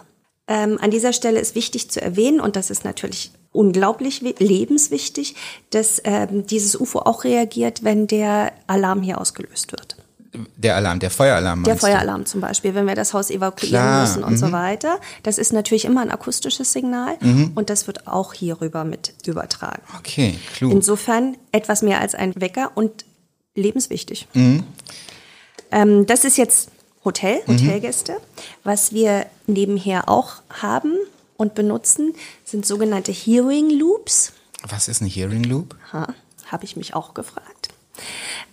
Ähm, 0.46 0.78
an 0.80 0.90
dieser 0.90 1.14
Stelle 1.14 1.40
ist 1.40 1.54
wichtig 1.54 1.90
zu 1.90 2.02
erwähnen, 2.02 2.40
und 2.40 2.56
das 2.56 2.70
ist 2.70 2.84
natürlich 2.84 3.32
unglaublich 3.50 4.20
lebenswichtig, 4.20 5.34
dass 5.70 6.02
ähm, 6.04 6.46
dieses 6.46 6.78
UFO 6.78 7.00
auch 7.00 7.24
reagiert, 7.24 7.82
wenn 7.82 8.06
der 8.06 8.52
Alarm 8.66 9.00
hier 9.00 9.18
ausgelöst 9.18 9.72
wird. 9.72 9.96
Der 10.56 10.76
Alarm, 10.76 10.98
der 10.98 11.10
Feueralarm. 11.10 11.64
Der 11.64 11.76
Feueralarm 11.76 12.24
du? 12.24 12.30
zum 12.30 12.40
Beispiel, 12.40 12.74
wenn 12.74 12.86
wir 12.86 12.94
das 12.94 13.14
Haus 13.14 13.30
evakuieren 13.30 13.70
Klar. 13.70 14.00
müssen 14.02 14.24
und 14.24 14.32
mhm. 14.32 14.36
so 14.36 14.52
weiter. 14.52 14.98
Das 15.22 15.38
ist 15.38 15.52
natürlich 15.52 15.84
immer 15.84 16.00
ein 16.02 16.10
akustisches 16.10 16.72
Signal 16.72 17.16
mhm. 17.20 17.52
und 17.54 17.70
das 17.70 17.86
wird 17.86 18.06
auch 18.06 18.32
hierüber 18.32 18.84
mit 18.84 19.14
übertragen. 19.26 19.82
Okay, 19.98 20.38
klug. 20.54 20.72
Insofern 20.72 21.36
etwas 21.52 21.82
mehr 21.82 22.00
als 22.00 22.14
ein 22.14 22.32
Wecker 22.36 22.72
und 22.74 23.04
lebenswichtig. 23.54 24.26
Mhm. 24.34 24.64
Ähm, 25.70 26.06
das 26.06 26.24
ist 26.24 26.36
jetzt 26.36 26.70
Hotel, 27.04 27.40
mhm. 27.46 27.52
Hotelgäste. 27.54 28.16
Was 28.62 28.92
wir 28.92 29.26
nebenher 29.46 30.08
auch 30.08 30.42
haben 30.48 30.94
und 31.36 31.54
benutzen, 31.54 32.14
sind 32.44 32.66
sogenannte 32.66 33.12
Hearing 33.12 33.70
Loops. 33.70 34.32
Was 34.68 34.88
ist 34.88 35.02
ein 35.02 35.08
Hearing 35.08 35.44
Loop? 35.44 35.76
Habe 35.92 36.64
ich 36.64 36.76
mich 36.76 36.94
auch 36.94 37.12
gefragt. 37.14 37.73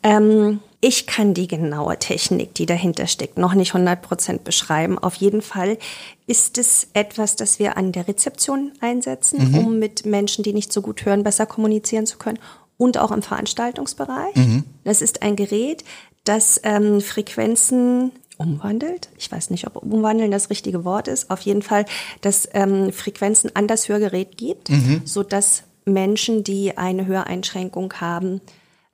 Ähm, 0.04 0.60
ich 0.84 1.06
kann 1.06 1.36
die 1.36 1.48
genaue 1.48 1.98
Technik, 2.00 2.56
die 2.56 2.66
dahinter 2.66 3.06
steckt, 3.06 3.38
noch 3.38 3.54
nicht 3.54 3.76
100 3.76 4.02
Prozent 4.02 4.44
beschreiben. 4.44 4.98
Auf 4.98 5.16
jeden 5.16 5.44
Fall 5.44 5.78
ist 6.26 6.58
es 6.58 6.88
etwas, 6.94 7.36
das 7.36 7.60
wir 7.60 7.78
an 7.78 7.92
der 7.92 8.08
Rezeption 8.08 8.72
einsetzen, 8.82 9.52
mhm. 9.52 9.58
um 9.60 9.80
mit 9.80 10.06
Menschen, 10.06 10.44
die 10.44 10.54
nicht 10.54 10.74
so 10.74 10.82
gut 10.82 11.06
hören, 11.06 11.24
besser 11.24 11.46
kommunizieren 11.46 12.08
zu 12.08 12.18
können 12.18 12.40
und 12.78 12.98
auch 12.98 13.12
im 13.12 13.22
Veranstaltungsbereich. 13.22 14.36
Mhm. 14.36 14.64
Das 14.84 15.04
ist 15.04 15.22
ein 15.22 15.36
Gerät, 15.36 15.84
das 16.24 16.60
ähm, 16.64 17.00
Frequenzen 17.00 18.12
umwandelt. 18.38 19.10
Ich 19.20 19.32
weiß 19.32 19.52
nicht, 19.52 19.68
ob 19.68 19.76
umwandeln 19.76 20.32
das 20.32 20.50
richtige 20.50 20.84
Wort 20.84 21.08
ist. 21.08 21.30
Auf 21.30 21.42
jeden 21.42 21.62
Fall, 21.62 21.86
dass 22.22 22.50
ähm, 22.54 22.92
Frequenzen 22.92 23.56
an 23.56 23.68
das 23.68 23.88
Hörgerät 23.88 24.36
gibt, 24.36 24.72
mhm. 24.72 25.02
sodass 25.06 25.62
Menschen, 25.86 26.44
die 26.44 26.76
eine 26.76 27.06
Höreinschränkung 27.06 27.94
haben, 28.02 28.42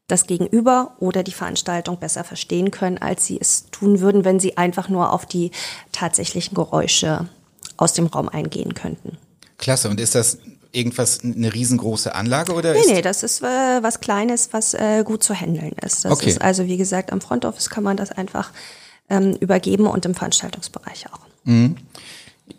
das 0.08 0.26
Gegenüber 0.26 0.96
oder 1.00 1.22
die 1.22 1.34
Veranstaltung 1.34 2.00
besser 2.00 2.24
verstehen 2.24 2.72
können, 2.72 2.98
als 2.98 3.26
sie 3.26 3.38
es 3.40 3.66
tun 3.72 4.00
würden, 4.00 4.24
wenn 4.24 4.40
sie 4.40 4.58
einfach 4.58 4.88
nur 4.88 5.12
auf 5.12 5.26
die 5.26 5.52
tatsächlichen 5.92 6.56
Geräusche 6.56 7.28
aus 7.76 7.94
dem 7.94 8.08
Raum 8.08 8.30
eingehen 8.30 8.74
könnten. 8.74 9.18
Klasse. 9.58 9.90
Und 9.90 10.00
ist 10.00 10.16
das 10.16 10.38
irgendwas, 10.72 11.24
eine 11.24 11.54
riesengroße 11.54 12.16
Anlage 12.16 12.54
oder? 12.54 12.74
Nee, 12.74 12.84
nee, 12.88 13.02
das 13.02 13.24
ist 13.24 13.42
äh, 13.42 13.84
was 13.84 14.00
Kleines, 14.00 14.50
was 14.52 14.74
äh, 14.74 15.04
gut 15.04 15.24
zu 15.24 15.34
handeln 15.34 15.74
ist. 15.84 16.06
Das 16.06 16.12
okay. 16.12 16.30
ist 16.30 16.42
also, 16.42 16.66
wie 16.66 16.78
gesagt, 16.78 17.12
am 17.12 17.20
Front 17.20 17.46
Office 17.46 17.70
kann 17.70 17.84
man 17.84 17.98
das 17.98 18.12
einfach 18.12 18.52
ähm, 19.10 19.36
übergeben 19.40 19.88
und 19.88 20.06
im 20.06 20.16
Veranstaltungsbereich 20.16 21.06
auch. 21.12 21.20
Mhm. 21.44 21.78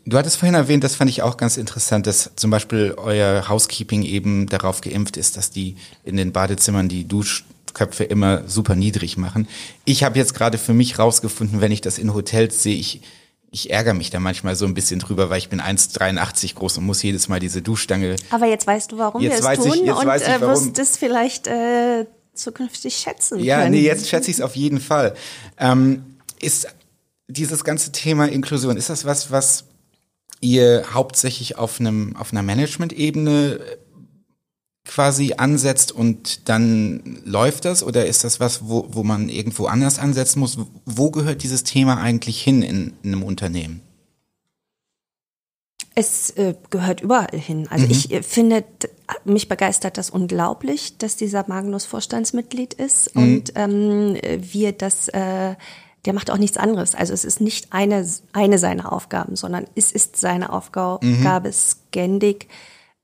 Du 0.04 0.16
hattest 0.16 0.36
vorhin 0.38 0.54
erwähnt, 0.54 0.84
das 0.84 0.96
fand 0.96 1.10
ich 1.10 1.22
auch 1.22 1.36
ganz 1.36 1.56
interessant, 1.56 2.06
dass 2.06 2.30
zum 2.36 2.50
Beispiel 2.50 2.94
euer 2.96 3.48
Housekeeping 3.48 4.02
eben 4.02 4.46
darauf 4.46 4.80
geimpft 4.80 5.16
ist, 5.16 5.36
dass 5.36 5.50
die 5.50 5.76
in 6.04 6.16
den 6.16 6.32
Badezimmern 6.32 6.88
die 6.88 7.06
Duschköpfe 7.06 8.04
immer 8.04 8.46
super 8.46 8.74
niedrig 8.74 9.16
machen. 9.16 9.48
Ich 9.84 10.04
habe 10.04 10.18
jetzt 10.18 10.34
gerade 10.34 10.58
für 10.58 10.72
mich 10.72 10.98
rausgefunden, 10.98 11.60
wenn 11.60 11.72
ich 11.72 11.80
das 11.80 11.98
in 11.98 12.14
Hotels 12.14 12.62
sehe, 12.62 12.76
ich, 12.76 13.02
ich 13.50 13.70
ärgere 13.70 13.94
mich 13.94 14.10
da 14.10 14.20
manchmal 14.20 14.56
so 14.56 14.64
ein 14.64 14.74
bisschen 14.74 14.98
drüber, 14.98 15.30
weil 15.30 15.38
ich 15.38 15.48
bin 15.48 15.60
1,83 15.60 16.54
groß 16.54 16.78
und 16.78 16.86
muss 16.86 17.02
jedes 17.02 17.28
Mal 17.28 17.40
diese 17.40 17.60
Duschstange. 17.62 18.16
Aber 18.30 18.46
jetzt 18.46 18.66
weißt 18.66 18.92
du, 18.92 18.98
warum 18.98 19.20
jetzt 19.22 19.42
wir 19.42 19.50
es 19.50 19.58
tun 19.58 19.72
ich, 19.74 19.80
jetzt 19.82 19.98
und 19.98 20.06
weiß 20.06 20.22
ich, 20.22 20.28
äh, 20.28 20.40
wirst 20.40 20.78
es 20.78 20.96
vielleicht 20.96 21.46
äh, 21.46 22.06
zukünftig 22.34 22.96
schätzen 22.96 23.40
ja, 23.40 23.60
können. 23.60 23.72
nee, 23.72 23.80
jetzt 23.82 24.08
schätze 24.08 24.30
ich 24.30 24.38
es 24.38 24.42
auf 24.42 24.56
jeden 24.56 24.80
Fall. 24.80 25.14
Ähm, 25.58 26.16
ist 26.40 26.68
dieses 27.26 27.62
ganze 27.64 27.92
Thema 27.92 28.26
Inklusion, 28.26 28.76
ist 28.76 28.88
das 28.88 29.04
was, 29.04 29.30
was 29.30 29.64
ihr 30.40 30.84
hauptsächlich 30.92 31.56
auf 31.58 31.80
einem 31.80 32.16
auf 32.16 32.32
einer 32.32 32.42
Management-Ebene 32.42 33.60
äh, 33.60 33.76
quasi 34.84 35.34
ansetzt 35.36 35.92
und 35.92 36.48
dann 36.48 37.20
läuft 37.24 37.64
das 37.64 37.82
oder 37.82 38.06
ist 38.06 38.24
das 38.24 38.40
was, 38.40 38.68
wo, 38.68 38.86
wo 38.90 39.04
man 39.04 39.28
irgendwo 39.28 39.66
anders 39.66 39.98
ansetzen 39.98 40.40
muss? 40.40 40.58
Wo 40.86 41.10
gehört 41.10 41.42
dieses 41.42 41.62
Thema 41.62 41.98
eigentlich 41.98 42.42
hin 42.42 42.62
in, 42.62 42.94
in 43.02 43.12
einem 43.12 43.22
Unternehmen? 43.22 43.82
Es 45.94 46.30
äh, 46.30 46.54
gehört 46.70 47.00
überall 47.00 47.36
hin. 47.36 47.66
Also 47.70 47.86
mhm. 47.86 47.90
ich 47.90 48.12
äh, 48.12 48.22
finde, 48.22 48.64
mich 49.24 49.48
begeistert 49.48 49.98
das 49.98 50.10
unglaublich, 50.10 50.96
dass 50.96 51.16
dieser 51.16 51.44
Magnus 51.48 51.84
Vorstandsmitglied 51.84 52.72
ist 52.74 53.14
mhm. 53.14 53.22
und 53.22 53.52
ähm, 53.56 54.16
wir 54.22 54.72
das, 54.72 55.08
äh, 55.08 55.56
der 56.04 56.12
macht 56.12 56.30
auch 56.30 56.38
nichts 56.38 56.56
anderes. 56.56 56.94
Also 56.94 57.12
es 57.12 57.24
ist 57.24 57.40
nicht 57.40 57.72
eine, 57.72 58.06
eine 58.32 58.58
seiner 58.58 58.92
Aufgaben, 58.92 59.36
sondern 59.36 59.66
es 59.74 59.92
ist 59.92 60.16
seine 60.16 60.52
Aufgabe, 60.52 61.04
mhm. 61.04 61.52
ständig 61.52 62.48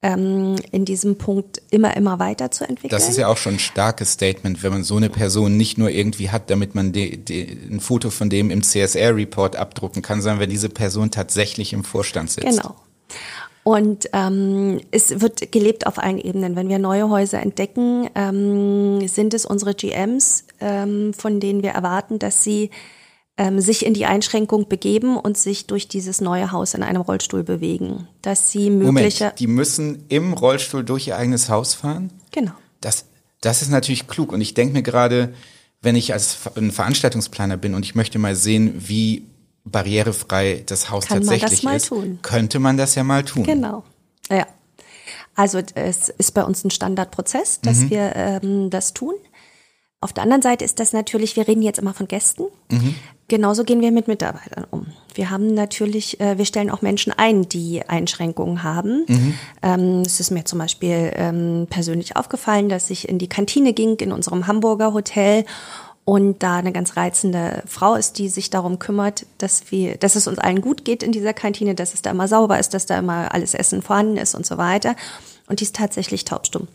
ähm, 0.05 0.57
in 0.71 0.85
diesem 0.85 1.17
Punkt 1.17 1.63
immer, 1.71 1.97
immer 1.97 2.19
weiterzuentwickeln. 2.19 2.91
Das 2.91 3.09
ist 3.09 3.17
ja 3.17 3.29
auch 3.29 3.39
schon 3.39 3.55
ein 3.55 3.59
starkes 3.59 4.13
Statement, 4.13 4.63
wenn 4.63 4.71
man 4.71 4.85
so 4.85 4.97
eine 4.97 5.09
Person 5.09 5.57
nicht 5.57 5.79
nur 5.79 5.89
irgendwie 5.89 6.31
hat, 6.31 6.51
damit 6.51 6.75
man 6.75 6.93
de, 6.93 7.17
de, 7.17 7.57
ein 7.71 7.81
Foto 7.81 8.11
von 8.11 8.29
dem 8.29 8.51
im 8.51 8.63
CSR-Report 8.63 9.57
abdrucken 9.57 10.03
kann, 10.03 10.21
sondern 10.21 10.41
wenn 10.41 10.51
diese 10.51 10.69
Person 10.69 11.11
tatsächlich 11.11 11.73
im 11.73 11.85
Vorstand 11.85 12.31
sitzt. 12.31 12.47
Genau. 12.47 12.77
Und 13.65 14.11
ähm, 14.13 14.81
es 14.91 15.21
wird 15.21 15.51
gelebt 15.51 15.87
auf 15.87 15.99
allen 15.99 16.19
Ebenen. 16.19 16.55
Wenn 16.55 16.69
wir 16.69 16.79
neue 16.79 17.09
Häuser 17.09 17.41
entdecken, 17.41 18.11
ähm, 18.15 19.09
sind 19.09 19.33
es 19.33 19.47
unsere 19.47 19.75
GMs, 19.75 20.45
ähm, 20.61 21.15
von 21.15 21.41
denen 21.41 21.63
wir 21.63 21.71
erwarten, 21.71 22.19
dass 22.19 22.45
sie 22.45 22.71
ähm, 23.39 23.61
sich 23.61 23.87
in 23.87 23.95
die 23.95 24.05
Einschränkung 24.05 24.69
begeben 24.69 25.17
und 25.17 25.39
sich 25.39 25.67
durch 25.67 25.89
dieses 25.89 26.21
neue 26.21 26.53
Haus 26.53 26.75
in 26.75 26.83
einem 26.83 27.01
Rollstuhl 27.01 27.43
bewegen. 27.43 28.07
Dass 28.21 28.51
sie 28.51 28.69
mögliche. 28.69 29.25
Moment, 29.25 29.41
die 29.41 29.47
müssen 29.47 30.05
im 30.09 30.35
Rollstuhl 30.35 30.85
durch 30.85 31.09
ihr 31.09 31.17
eigenes 31.17 31.49
Haus 31.49 31.73
fahren? 31.73 32.13
Genau. 32.33 32.53
Das, 32.83 33.07
das 33.41 33.63
ist 33.63 33.71
natürlich 33.71 34.07
klug. 34.07 34.31
Und 34.31 34.43
ich 34.43 34.53
denke 34.53 34.75
mir 34.75 34.83
gerade, 34.83 35.33
wenn 35.81 35.97
ich 35.97 36.13
als 36.13 36.39
ein 36.55 36.71
Veranstaltungsplaner 36.71 37.57
bin 37.57 37.75
und 37.75 37.85
ich 37.87 37.95
möchte 37.95 38.19
mal 38.19 38.37
sehen, 38.37 38.75
wie 38.77 39.27
barrierefrei 39.65 40.63
das 40.67 40.91
Haus 40.91 41.07
Kann 41.07 41.19
tatsächlich 41.19 41.63
man 41.63 41.75
das 41.75 41.91
mal 41.91 41.97
ist, 41.99 42.05
tun. 42.07 42.19
könnte 42.23 42.59
man 42.59 42.77
das 42.77 42.95
ja 42.95 43.05
mal 43.05 43.25
tun. 43.25 43.45
Genau. 43.45 43.83
Ja. 44.31 44.47
Also 45.35 45.61
es 45.75 46.11
ist 46.11 46.33
bei 46.33 46.45
uns 46.45 46.65
ein 46.65 46.71
Standardprozess, 46.71 47.61
dass 47.61 47.79
Mhm. 47.79 47.91
wir 47.91 48.13
ähm, 48.15 48.71
das 48.71 48.95
tun. 48.95 49.15
Auf 50.01 50.13
der 50.13 50.23
anderen 50.23 50.43
Seite 50.43 50.65
ist 50.67 50.79
das 50.81 50.93
natürlich, 50.93 51.35
wir 51.35 51.49
reden 51.49 51.63
jetzt 51.63 51.79
immer 51.79 51.95
von 51.95 52.07
Gästen. 52.07 52.45
Mhm. 52.71 52.95
Genauso 53.27 53.65
gehen 53.65 53.81
wir 53.81 53.91
mit 53.91 54.07
Mitarbeitern 54.07 54.67
um. 54.71 54.87
Wir 55.15 55.31
haben 55.31 55.55
natürlich, 55.55 56.21
äh, 56.21 56.37
wir 56.37 56.45
stellen 56.45 56.69
auch 56.71 56.83
Menschen 56.83 57.11
ein, 57.17 57.49
die 57.49 57.83
Einschränkungen 57.89 58.63
haben. 58.63 59.07
Mhm. 59.09 59.35
Ähm, 59.63 60.03
es 60.05 60.21
ist 60.21 60.31
mir 60.31 60.45
zum 60.45 60.59
Beispiel 60.59 61.11
ähm, 61.17 61.67
persönlich 61.71 62.17
aufgefallen, 62.17 62.69
dass 62.69 62.91
ich 62.91 63.09
in 63.09 63.19
die 63.19 63.29
Kantine 63.31 63.73
ging 63.73 63.97
in 63.97 64.13
unserem 64.13 64.47
Hamburger 64.47 64.93
Hotel 64.93 65.47
und 66.05 66.43
da 66.43 66.57
eine 66.57 66.73
ganz 66.73 66.97
reizende 66.97 67.63
Frau 67.67 67.95
ist, 67.95 68.19
die 68.19 68.29
sich 68.29 68.51
darum 68.51 68.79
kümmert, 68.79 69.27
dass 69.39 69.71
wir, 69.71 69.97
dass 69.97 70.17
es 70.17 70.27
uns 70.27 70.39
allen 70.39 70.61
gut 70.61 70.85
geht 70.85 71.03
in 71.03 71.13
dieser 71.13 71.33
Kantine, 71.33 71.75
dass 71.75 71.95
es 71.95 72.03
da 72.03 72.11
immer 72.11 72.29
sauber 72.29 72.59
ist, 72.59 72.75
dass 72.75 72.87
da 72.87 72.99
immer 72.99 73.33
alles 73.33 73.55
Essen 73.55 73.81
vorhanden 73.81 74.19
ist 74.19 74.35
und 74.35 74.45
so 74.45 74.59
weiter. 74.59 74.97
Und 75.47 75.61
die 75.61 75.65
ist 75.65 75.77
tatsächlich 75.77 76.25
taubstumm. 76.25 76.69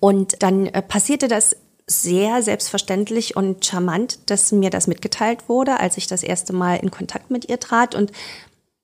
Und 0.00 0.42
dann 0.42 0.66
äh, 0.66 0.82
passierte 0.82 1.28
das 1.28 1.56
sehr 1.86 2.42
selbstverständlich 2.42 3.36
und 3.36 3.64
charmant, 3.64 4.18
dass 4.26 4.52
mir 4.52 4.70
das 4.70 4.86
mitgeteilt 4.86 5.48
wurde, 5.48 5.78
als 5.78 5.96
ich 5.96 6.06
das 6.06 6.22
erste 6.22 6.52
Mal 6.52 6.76
in 6.76 6.90
Kontakt 6.90 7.30
mit 7.30 7.48
ihr 7.48 7.60
trat 7.60 7.94
und 7.94 8.12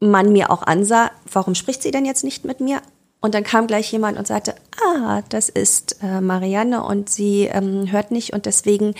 man 0.00 0.32
mir 0.32 0.50
auch 0.50 0.62
ansah, 0.62 1.10
warum 1.32 1.54
spricht 1.54 1.82
sie 1.82 1.90
denn 1.90 2.04
jetzt 2.04 2.24
nicht 2.24 2.44
mit 2.44 2.60
mir? 2.60 2.80
Und 3.20 3.34
dann 3.34 3.42
kam 3.42 3.66
gleich 3.66 3.90
jemand 3.90 4.16
und 4.16 4.26
sagte, 4.26 4.54
ah, 4.80 5.22
das 5.28 5.48
ist 5.48 5.96
äh, 6.02 6.20
Marianne 6.20 6.84
und 6.84 7.08
sie 7.08 7.44
ähm, 7.44 7.90
hört 7.90 8.12
nicht 8.12 8.32
und 8.32 8.46
deswegen, 8.46 8.94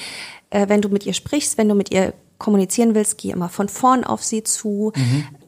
äh, 0.51 0.69
wenn 0.69 0.83
du 0.83 0.89
mit 0.89 1.07
ihr 1.07 1.15
sprichst, 1.15 1.57
wenn 1.57 1.69
du 1.69 1.75
mit 1.77 1.93
ihr 1.93 2.15
kommunizieren 2.39 2.95
willst, 2.95 3.19
geh 3.19 3.31
immer 3.31 3.49
von 3.49 3.69
vorn 3.69 4.05
auf 4.05 4.25
sie 4.25 4.43
zu. 4.43 4.93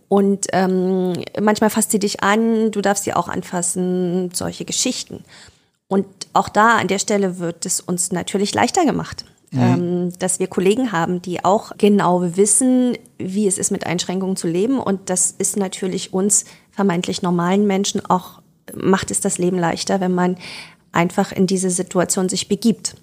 Und 0.09 0.48
ähm, 0.52 1.12
manchmal 1.40 1.70
fasst 1.70 1.92
sie 1.92 2.00
dich 2.00 2.22
an, 2.22 2.72
du 2.72 2.80
darfst 2.80 3.04
sie 3.04 3.14
auch 3.14 3.28
anfassen, 3.28 4.30
solche 4.33 4.64
Geschichten. 4.64 5.24
Und 5.87 6.06
auch 6.33 6.48
da 6.48 6.76
an 6.76 6.88
der 6.88 6.98
Stelle 6.98 7.38
wird 7.38 7.64
es 7.64 7.80
uns 7.80 8.11
natürlich 8.11 8.54
leichter 8.54 8.85
gemacht, 8.85 9.24
ähm, 9.52 10.12
dass 10.18 10.38
wir 10.38 10.46
Kollegen 10.46 10.92
haben, 10.92 11.22
die 11.22 11.44
auch 11.44 11.72
genau 11.78 12.37
wissen, 12.37 12.96
wie 13.18 13.46
es 13.46 13.59
ist, 13.59 13.70
mit 13.70 13.87
Einschränkungen 13.87 14.37
zu 14.37 14.46
leben. 14.46 14.78
Und 14.78 15.11
das 15.11 15.30
ist 15.30 15.56
natürlich 15.56 16.12
uns 16.12 16.44
vermeintlich 16.70 17.22
normalen 17.22 17.66
Menschen 17.66 18.04
auch, 18.04 18.40
macht 18.76 19.11
es 19.11 19.20
das 19.20 19.38
Leben 19.38 19.59
leichter, 19.59 20.00
wenn 20.00 20.14
man 20.14 20.37
einfach 20.92 21.33
in 21.33 21.46
diese 21.46 21.70
Situation 21.70 22.28
sich 22.28 22.48
begibt. 22.48 22.96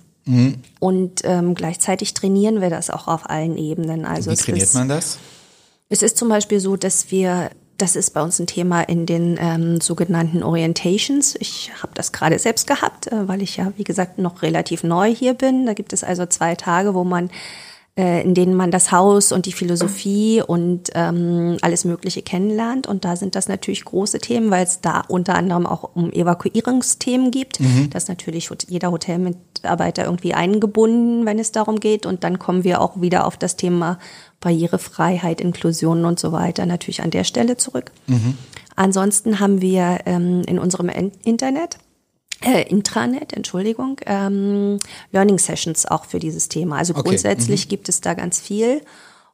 Und 0.80 1.22
ähm, 1.24 1.56
gleichzeitig 1.56 2.14
trainieren 2.14 2.60
wir 2.60 2.70
das 2.70 2.90
auch 2.90 3.08
auf 3.08 3.30
allen 3.30 3.58
Ebenen. 3.58 4.06
Also 4.06 4.30
Wie 4.32 4.36
trainiert 4.36 4.66
ist, 4.66 4.74
man 4.74 4.90
das? 4.90 5.18
es 5.90 6.02
ist 6.02 6.18
zum 6.18 6.28
Beispiel 6.28 6.60
so, 6.60 6.76
dass 6.76 7.12
wir, 7.12 7.50
das 7.78 7.96
ist 7.96 8.14
bei 8.14 8.22
uns 8.22 8.38
ein 8.40 8.48
Thema 8.48 8.82
in 8.82 9.06
den 9.06 9.38
ähm, 9.40 9.80
sogenannten 9.80 10.44
Orientations. 10.44 11.36
Ich 11.40 11.72
habe 11.82 11.94
das 11.96 12.12
gerade 12.12 12.38
selbst 12.40 12.68
gehabt, 12.68 13.08
äh, 13.08 13.28
weil 13.28 13.42
ich 13.42 13.56
ja, 13.56 13.72
wie 13.78 13.86
gesagt, 13.86 14.18
noch 14.18 14.42
relativ 14.42 14.84
neu 14.84 15.14
hier 15.14 15.34
bin. 15.34 15.66
Da 15.66 15.74
gibt 15.74 15.94
es 15.94 16.04
also 16.04 16.26
zwei 16.26 16.56
Tage, 16.56 16.94
wo 16.94 17.06
man 17.06 17.30
äh, 17.98 18.22
in 18.22 18.34
denen 18.36 18.54
man 18.54 18.70
das 18.70 18.92
Haus 18.92 19.32
und 19.32 19.46
die 19.48 19.52
Philosophie 19.52 20.42
und 20.46 20.92
ähm, 20.94 21.58
alles 21.62 21.84
Mögliche 21.84 22.22
kennenlernt. 22.22 22.86
Und 22.86 23.04
da 23.04 23.16
sind 23.16 23.36
das 23.36 23.48
natürlich 23.48 23.84
große 23.84 24.20
Themen, 24.20 24.52
weil 24.52 24.64
es 24.64 24.82
da 24.82 25.02
unter 25.08 25.36
anderem 25.36 25.66
auch 25.66 25.90
um 25.96 26.12
Evakuierungsthemen 26.12 27.32
gibt. 27.32 27.60
Da 27.90 27.98
ist 27.98 28.08
natürlich 28.08 28.50
jeder 28.68 28.92
Hotelmitarbeiter 28.92 30.06
irgendwie 30.06 30.34
eingebunden, 30.34 31.26
wenn 31.26 31.40
es 31.40 31.52
darum 31.52 31.80
geht. 31.80 32.06
Und 32.06 32.24
dann 32.24 32.38
kommen 32.38 32.64
wir 32.64 32.82
auch 32.82 33.02
wieder 33.02 33.26
auf 33.26 33.36
das 33.38 33.56
Thema 33.56 33.98
Barrierefreiheit, 34.40 35.42
Inklusion 35.42 36.06
und 36.06 36.20
so 36.20 36.32
weiter 36.32 36.66
natürlich 36.68 37.02
an 37.02 37.10
der 37.10 37.24
Stelle 37.24 37.58
zurück. 37.58 37.92
Ansonsten 38.76 39.40
haben 39.40 39.60
wir 39.60 40.02
ähm, 40.06 40.44
in 40.46 40.60
unserem 40.60 40.90
In- 40.90 41.12
Internet 41.24 41.80
äh, 42.42 42.64
Intranet, 42.70 43.34
Entschuldigung, 43.34 44.00
ähm, 44.06 44.80
Learning 45.12 45.40
Sessions 45.40 45.86
auch 45.86 46.06
für 46.06 46.20
dieses 46.20 46.50
Thema. 46.50 46.78
Also 46.78 46.94
Okay, 46.94 47.10
grundsätzlich 47.10 47.68
gibt 47.68 47.90
es 47.90 48.02
da 48.02 48.14
ganz 48.14 48.40
viel. 48.40 48.82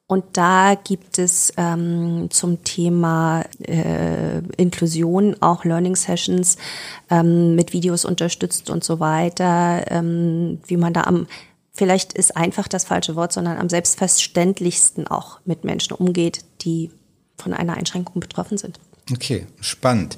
Und 0.05 0.25
da 0.33 0.75
gibt 0.75 1.17
es 1.17 1.53
ähm, 1.57 2.27
zum 2.29 2.63
Thema 2.63 3.45
äh, 3.61 4.39
Inklusion 4.57 5.37
auch 5.41 5.63
Learning 5.63 5.95
Sessions 5.95 6.57
ähm, 7.09 7.55
mit 7.55 7.73
Videos 7.73 8.03
unterstützt 8.03 8.69
und 8.69 8.83
so 8.83 8.99
weiter, 8.99 9.85
ähm, 9.89 10.59
wie 10.67 10.77
man 10.77 10.93
da 10.93 11.01
am, 11.03 11.27
vielleicht 11.71 12.13
ist 12.13 12.35
einfach 12.35 12.67
das 12.67 12.83
falsche 12.83 13.15
Wort, 13.15 13.31
sondern 13.31 13.57
am 13.57 13.69
selbstverständlichsten 13.69 15.07
auch 15.07 15.39
mit 15.45 15.63
Menschen 15.63 15.93
umgeht, 15.93 16.43
die 16.61 16.91
von 17.37 17.53
einer 17.53 17.75
Einschränkung 17.75 18.19
betroffen 18.19 18.57
sind. 18.57 18.79
Okay, 19.11 19.47
spannend. 19.61 20.17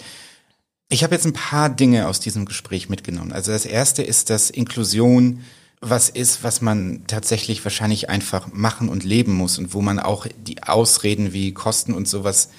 Ich 0.90 1.04
habe 1.04 1.16
jetzt 1.16 1.26
ein 1.26 1.34
paar 1.34 1.70
Dinge 1.70 2.08
aus 2.08 2.20
diesem 2.20 2.46
Gespräch 2.46 2.90
mitgenommen. 2.90 3.32
Also 3.32 3.52
das 3.52 3.66
erste 3.66 4.04
ist, 4.04 4.30
dass 4.30 4.50
Inklusion 4.50 5.42
was 5.82 6.10
ist, 6.10 6.44
was 6.44 6.62
man 6.62 7.04
tatsächlich 7.08 7.64
wahrscheinlich 7.64 8.10
einfach 8.10 8.52
machen 8.54 8.90
und 8.90 9.04
leben 9.04 9.34
muss 9.34 9.60
und 9.60 9.74
wo 9.74 9.82
man 9.82 10.00
auch 10.00 10.26
die 10.38 10.64
Ausreden 10.64 11.34
wie 11.34 11.54
Kosten 11.54 11.94
und 11.94 12.08
sowas 12.08 12.50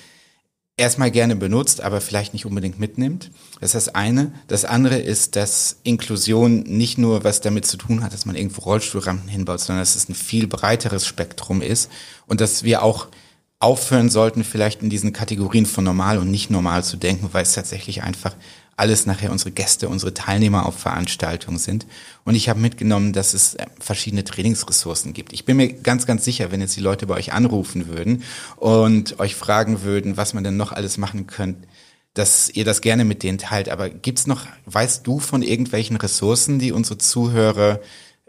erstmal 0.76 1.10
gerne 1.10 1.36
benutzt, 1.36 1.80
aber 1.80 2.00
vielleicht 2.00 2.34
nicht 2.34 2.46
unbedingt 2.46 2.78
mitnimmt. 2.78 3.30
Das 3.60 3.74
ist 3.74 3.86
das 3.86 3.94
eine. 3.94 4.32
Das 4.46 4.64
andere 4.64 4.98
ist, 4.98 5.34
dass 5.34 5.78
Inklusion 5.82 6.60
nicht 6.60 6.98
nur 6.98 7.24
was 7.24 7.40
damit 7.40 7.66
zu 7.66 7.78
tun 7.78 8.02
hat, 8.02 8.12
dass 8.12 8.26
man 8.26 8.36
irgendwo 8.36 8.62
Rollstuhlrampen 8.62 9.28
hinbaut, 9.28 9.60
sondern 9.60 9.82
dass 9.82 9.96
es 9.96 10.08
ein 10.08 10.14
viel 10.14 10.46
breiteres 10.46 11.06
Spektrum 11.06 11.62
ist 11.62 11.90
und 12.26 12.40
dass 12.40 12.62
wir 12.62 12.82
auch 12.82 13.08
aufhören 13.58 14.10
sollten, 14.10 14.44
vielleicht 14.44 14.82
in 14.82 14.90
diesen 14.90 15.12
Kategorien 15.12 15.66
von 15.66 15.84
normal 15.84 16.18
und 16.18 16.30
nicht 16.30 16.50
normal 16.50 16.84
zu 16.84 16.96
denken, 16.96 17.30
weil 17.32 17.42
es 17.42 17.54
tatsächlich 17.54 18.02
einfach 18.02 18.36
alles 18.76 19.06
nachher 19.06 19.32
unsere 19.32 19.52
Gäste, 19.52 19.88
unsere 19.88 20.12
Teilnehmer 20.12 20.66
auf 20.66 20.78
Veranstaltungen 20.78 21.58
sind. 21.58 21.86
Und 22.24 22.34
ich 22.34 22.50
habe 22.50 22.60
mitgenommen, 22.60 23.14
dass 23.14 23.32
es 23.32 23.54
äh, 23.54 23.66
verschiedene 23.80 24.24
Trainingsressourcen 24.24 25.14
gibt. 25.14 25.32
Ich 25.32 25.46
bin 25.46 25.56
mir 25.56 25.72
ganz, 25.72 26.04
ganz 26.06 26.24
sicher, 26.24 26.50
wenn 26.50 26.60
jetzt 26.60 26.76
die 26.76 26.82
Leute 26.82 27.06
bei 27.06 27.14
euch 27.14 27.32
anrufen 27.32 27.88
würden 27.88 28.22
und 28.56 29.18
euch 29.18 29.34
fragen 29.34 29.82
würden, 29.82 30.18
was 30.18 30.34
man 30.34 30.44
denn 30.44 30.58
noch 30.58 30.72
alles 30.72 30.98
machen 30.98 31.26
könnte, 31.26 31.66
dass 32.12 32.50
ihr 32.50 32.66
das 32.66 32.82
gerne 32.82 33.04
mit 33.06 33.22
denen 33.22 33.38
teilt. 33.38 33.70
Aber 33.70 33.88
gibt's 33.88 34.26
noch, 34.26 34.46
weißt 34.66 35.06
du 35.06 35.20
von 35.20 35.42
irgendwelchen 35.42 35.96
Ressourcen, 35.96 36.58
die 36.58 36.72
unsere 36.72 36.98
Zuhörer 36.98 37.80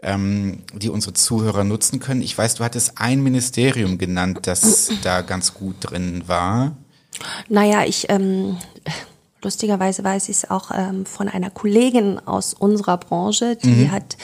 ähm, 0.02 0.62
die 0.74 0.90
unsere 0.90 1.14
Zuhörer 1.14 1.64
nutzen 1.64 2.00
können. 2.00 2.22
Ich 2.22 2.36
weiß, 2.36 2.54
du 2.54 2.64
hattest 2.64 2.94
ein 2.96 3.22
Ministerium 3.22 3.98
genannt, 3.98 4.40
das 4.42 4.90
da 5.02 5.22
ganz 5.22 5.54
gut 5.54 5.76
drin 5.80 6.24
war. 6.26 6.76
Naja, 7.48 7.84
ich, 7.84 8.06
ähm, 8.08 8.58
lustigerweise 9.42 10.04
weiß 10.04 10.28
ich 10.28 10.36
es 10.36 10.50
auch 10.50 10.70
ähm, 10.74 11.04
von 11.06 11.28
einer 11.28 11.50
Kollegin 11.50 12.20
aus 12.24 12.54
unserer 12.54 12.96
Branche, 12.98 13.56
die 13.56 13.90
hat 13.90 14.16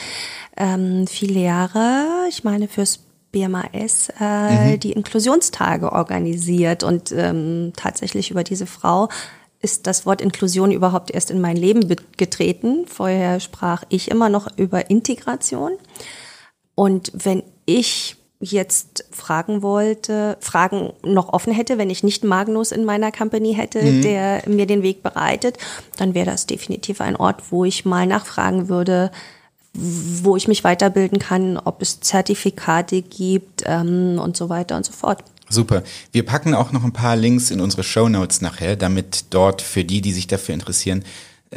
ähm, 0.55 1.07
viele 1.07 1.41
Jahre, 1.41 2.05
ich 2.29 2.43
meine 2.43 2.67
fürs 2.67 2.99
BMAS, 3.31 4.09
äh, 4.21 4.77
die 4.77 4.93
Inklusionstage 4.93 5.91
organisiert 5.91 6.83
und 6.83 7.11
ähm, 7.11 7.73
tatsächlich 7.75 8.31
über 8.31 8.45
diese 8.45 8.65
Frau 8.65 9.09
ist 9.65 9.87
das 9.87 10.05
Wort 10.05 10.21
Inklusion 10.21 10.71
überhaupt 10.71 11.11
erst 11.11 11.31
in 11.31 11.41
mein 11.41 11.57
Leben 11.57 11.87
be- 11.87 11.97
getreten. 12.17 12.85
Vorher 12.87 13.39
sprach 13.39 13.83
ich 13.89 14.11
immer 14.11 14.29
noch 14.29 14.47
über 14.57 14.89
Integration. 14.89 15.73
Und 16.75 17.11
wenn 17.13 17.41
ich 17.65 18.15
jetzt 18.39 19.05
fragen 19.11 19.63
wollte, 19.63 20.37
Fragen 20.39 20.93
noch 21.03 21.33
offen 21.33 21.51
hätte, 21.51 21.77
wenn 21.79 21.89
ich 21.89 22.03
nicht 22.03 22.23
Magnus 22.23 22.71
in 22.71 22.85
meiner 22.85 23.11
Company 23.11 23.55
hätte, 23.55 23.81
mhm. 23.81 24.01
der 24.03 24.43
mir 24.47 24.67
den 24.67 24.83
Weg 24.83 25.01
bereitet, 25.01 25.57
dann 25.97 26.13
wäre 26.13 26.27
das 26.27 26.45
definitiv 26.45 27.01
ein 27.01 27.15
Ort, 27.15 27.51
wo 27.51 27.65
ich 27.65 27.85
mal 27.85 28.05
nachfragen 28.05 28.69
würde, 28.69 29.09
wo 29.73 30.35
ich 30.35 30.47
mich 30.47 30.63
weiterbilden 30.63 31.17
kann, 31.17 31.57
ob 31.57 31.81
es 31.81 32.01
Zertifikate 32.01 33.01
gibt 33.01 33.63
ähm, 33.65 34.19
und 34.23 34.37
so 34.37 34.47
weiter 34.49 34.77
und 34.77 34.85
so 34.85 34.93
fort. 34.93 35.23
Super. 35.49 35.83
Wir 36.11 36.25
packen 36.25 36.53
auch 36.53 36.71
noch 36.71 36.83
ein 36.83 36.93
paar 36.93 37.15
Links 37.15 37.51
in 37.51 37.61
unsere 37.61 37.83
Show 37.83 38.09
Notes 38.09 38.41
nachher, 38.41 38.75
damit 38.75 39.25
dort 39.29 39.61
für 39.61 39.83
die, 39.83 40.01
die 40.01 40.13
sich 40.13 40.27
dafür 40.27 40.53
interessieren, 40.53 41.03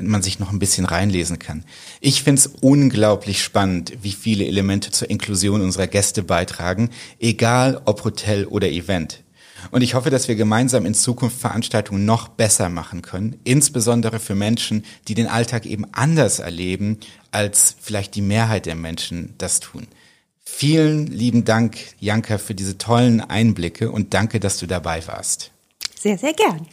man 0.01 0.23
sich 0.23 0.39
noch 0.39 0.53
ein 0.53 0.59
bisschen 0.59 0.85
reinlesen 0.85 1.39
kann. 1.39 1.65
Ich 2.01 2.23
finde 2.23 2.41
es 2.41 2.47
unglaublich 2.61 3.43
spannend, 3.43 3.95
wie 4.03 4.13
viele 4.13 4.47
Elemente 4.47 4.91
zur 4.91 5.11
Inklusion 5.11 5.63
unserer 5.63 5.87
Gäste 5.87 6.23
beitragen, 6.23 6.91
egal 7.19 7.81
ob 7.85 8.05
Hotel 8.05 8.45
oder 8.45 8.69
Event. 8.69 9.23
Und 9.71 9.83
ich 9.83 9.95
hoffe, 9.95 10.11
dass 10.11 10.29
wir 10.29 10.37
gemeinsam 10.37 10.87
in 10.87 10.95
Zukunft 10.95 11.41
Veranstaltungen 11.41 12.05
noch 12.05 12.29
besser 12.29 12.69
machen 12.69 13.03
können, 13.03 13.41
insbesondere 13.43 14.21
für 14.21 14.37
Menschen, 14.37 14.85
die 15.09 15.15
den 15.15 15.27
Alltag 15.27 15.67
eben 15.67 15.85
anders 15.93 16.39
erleben, 16.39 16.99
als 17.33 17.75
vielleicht 17.81 18.15
die 18.15 18.23
Mehrheit 18.23 18.67
der 18.67 18.77
Menschen 18.77 19.35
das 19.39 19.59
tun. 19.59 19.89
Vielen 20.51 21.07
lieben 21.07 21.45
Dank, 21.45 21.77
Janka, 22.01 22.37
für 22.37 22.55
diese 22.55 22.79
tollen 22.79 23.21
Einblicke 23.21 23.93
und 23.93 24.13
danke, 24.13 24.41
dass 24.41 24.59
du 24.59 24.67
dabei 24.67 25.07
warst. 25.07 25.53
Sehr, 25.97 26.19
sehr 26.19 26.33
gern. 26.33 26.67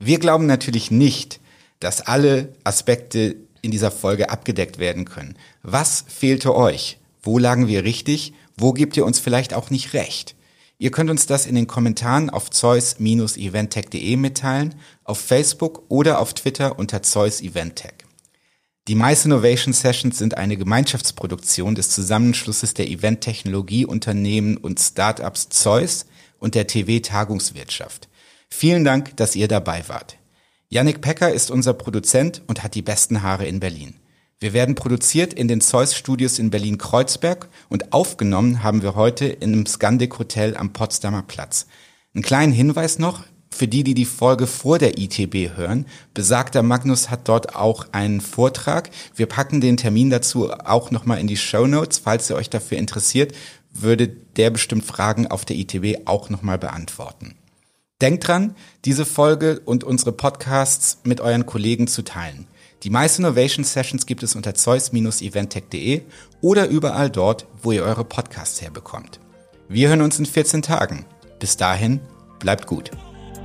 Wir 0.00 0.18
glauben 0.18 0.46
natürlich 0.46 0.90
nicht, 0.90 1.38
dass 1.78 2.00
alle 2.00 2.52
Aspekte 2.64 3.36
in 3.62 3.70
dieser 3.70 3.92
Folge 3.92 4.30
abgedeckt 4.30 4.78
werden 4.80 5.04
können. 5.04 5.36
Was 5.62 6.04
fehlte 6.08 6.56
euch? 6.56 6.98
Wo 7.22 7.38
lagen 7.38 7.68
wir 7.68 7.84
richtig? 7.84 8.32
Wo 8.56 8.72
gebt 8.72 8.96
ihr 8.96 9.06
uns 9.06 9.20
vielleicht 9.20 9.54
auch 9.54 9.70
nicht 9.70 9.92
recht? 9.92 10.34
Ihr 10.78 10.90
könnt 10.90 11.10
uns 11.10 11.26
das 11.26 11.46
in 11.46 11.54
den 11.54 11.68
Kommentaren 11.68 12.30
auf 12.30 12.50
zeus-eventtech.de 12.50 14.16
mitteilen, 14.16 14.74
auf 15.04 15.20
Facebook 15.20 15.84
oder 15.88 16.18
auf 16.18 16.34
Twitter 16.34 16.76
unter 16.76 17.02
Zeus 17.02 17.40
Eventtech. 17.40 17.97
Die 18.88 18.94
Mice 18.94 19.26
Innovation 19.26 19.74
Sessions 19.74 20.16
sind 20.16 20.38
eine 20.38 20.56
Gemeinschaftsproduktion 20.56 21.74
des 21.74 21.90
Zusammenschlusses 21.90 22.72
der 22.72 22.88
Eventtechnologieunternehmen 22.88 24.56
und 24.56 24.80
Startups 24.80 25.50
Zeus 25.50 26.06
und 26.38 26.54
der 26.54 26.66
TV 26.66 27.02
Tagungswirtschaft. 27.02 28.08
Vielen 28.48 28.84
Dank, 28.84 29.14
dass 29.18 29.36
ihr 29.36 29.46
dabei 29.46 29.86
wart. 29.88 30.16
Yannick 30.70 31.02
Pecker 31.02 31.30
ist 31.30 31.50
unser 31.50 31.74
Produzent 31.74 32.40
und 32.46 32.62
hat 32.62 32.74
die 32.74 32.80
besten 32.80 33.20
Haare 33.20 33.44
in 33.44 33.60
Berlin. 33.60 33.96
Wir 34.40 34.54
werden 34.54 34.74
produziert 34.74 35.34
in 35.34 35.48
den 35.48 35.60
Zeus 35.60 35.94
Studios 35.94 36.38
in 36.38 36.48
Berlin-Kreuzberg 36.48 37.50
und 37.68 37.92
aufgenommen 37.92 38.62
haben 38.62 38.80
wir 38.80 38.94
heute 38.94 39.26
in 39.26 39.52
einem 39.52 39.66
Scandic 39.66 40.18
Hotel 40.18 40.56
am 40.56 40.72
Potsdamer 40.72 41.24
Platz. 41.24 41.66
Einen 42.14 42.24
kleinen 42.24 42.52
Hinweis 42.54 42.98
noch, 42.98 43.24
für 43.58 43.66
die, 43.66 43.82
die 43.82 43.94
die 43.94 44.04
Folge 44.04 44.46
vor 44.46 44.78
der 44.78 44.98
ITB 44.98 45.56
hören, 45.56 45.86
besagter 46.14 46.62
Magnus 46.62 47.10
hat 47.10 47.28
dort 47.28 47.56
auch 47.56 47.86
einen 47.90 48.20
Vortrag. 48.20 48.90
Wir 49.16 49.26
packen 49.26 49.60
den 49.60 49.76
Termin 49.76 50.10
dazu 50.10 50.52
auch 50.52 50.92
nochmal 50.92 51.18
in 51.18 51.26
die 51.26 51.36
Show 51.36 51.66
Notes. 51.66 51.98
Falls 51.98 52.30
ihr 52.30 52.36
euch 52.36 52.50
dafür 52.50 52.78
interessiert, 52.78 53.34
würde 53.72 54.06
der 54.06 54.50
bestimmt 54.50 54.84
Fragen 54.84 55.26
auf 55.26 55.44
der 55.44 55.56
ITB 55.56 56.06
auch 56.06 56.30
nochmal 56.30 56.56
beantworten. 56.56 57.34
Denkt 58.00 58.28
dran, 58.28 58.54
diese 58.84 59.04
Folge 59.04 59.60
und 59.64 59.82
unsere 59.82 60.12
Podcasts 60.12 60.98
mit 61.02 61.20
euren 61.20 61.44
Kollegen 61.44 61.88
zu 61.88 62.02
teilen. 62.02 62.46
Die 62.84 62.90
meisten 62.90 63.22
Innovation 63.22 63.64
Sessions 63.64 64.06
gibt 64.06 64.22
es 64.22 64.36
unter 64.36 64.54
zeus-eventtech.de 64.54 66.02
oder 66.40 66.68
überall 66.68 67.10
dort, 67.10 67.46
wo 67.60 67.72
ihr 67.72 67.82
eure 67.82 68.04
Podcasts 68.04 68.62
herbekommt. 68.62 69.18
Wir 69.68 69.88
hören 69.88 70.02
uns 70.02 70.20
in 70.20 70.26
14 70.26 70.62
Tagen. 70.62 71.06
Bis 71.40 71.56
dahin, 71.56 71.98
bleibt 72.38 72.68
gut. 72.68 72.92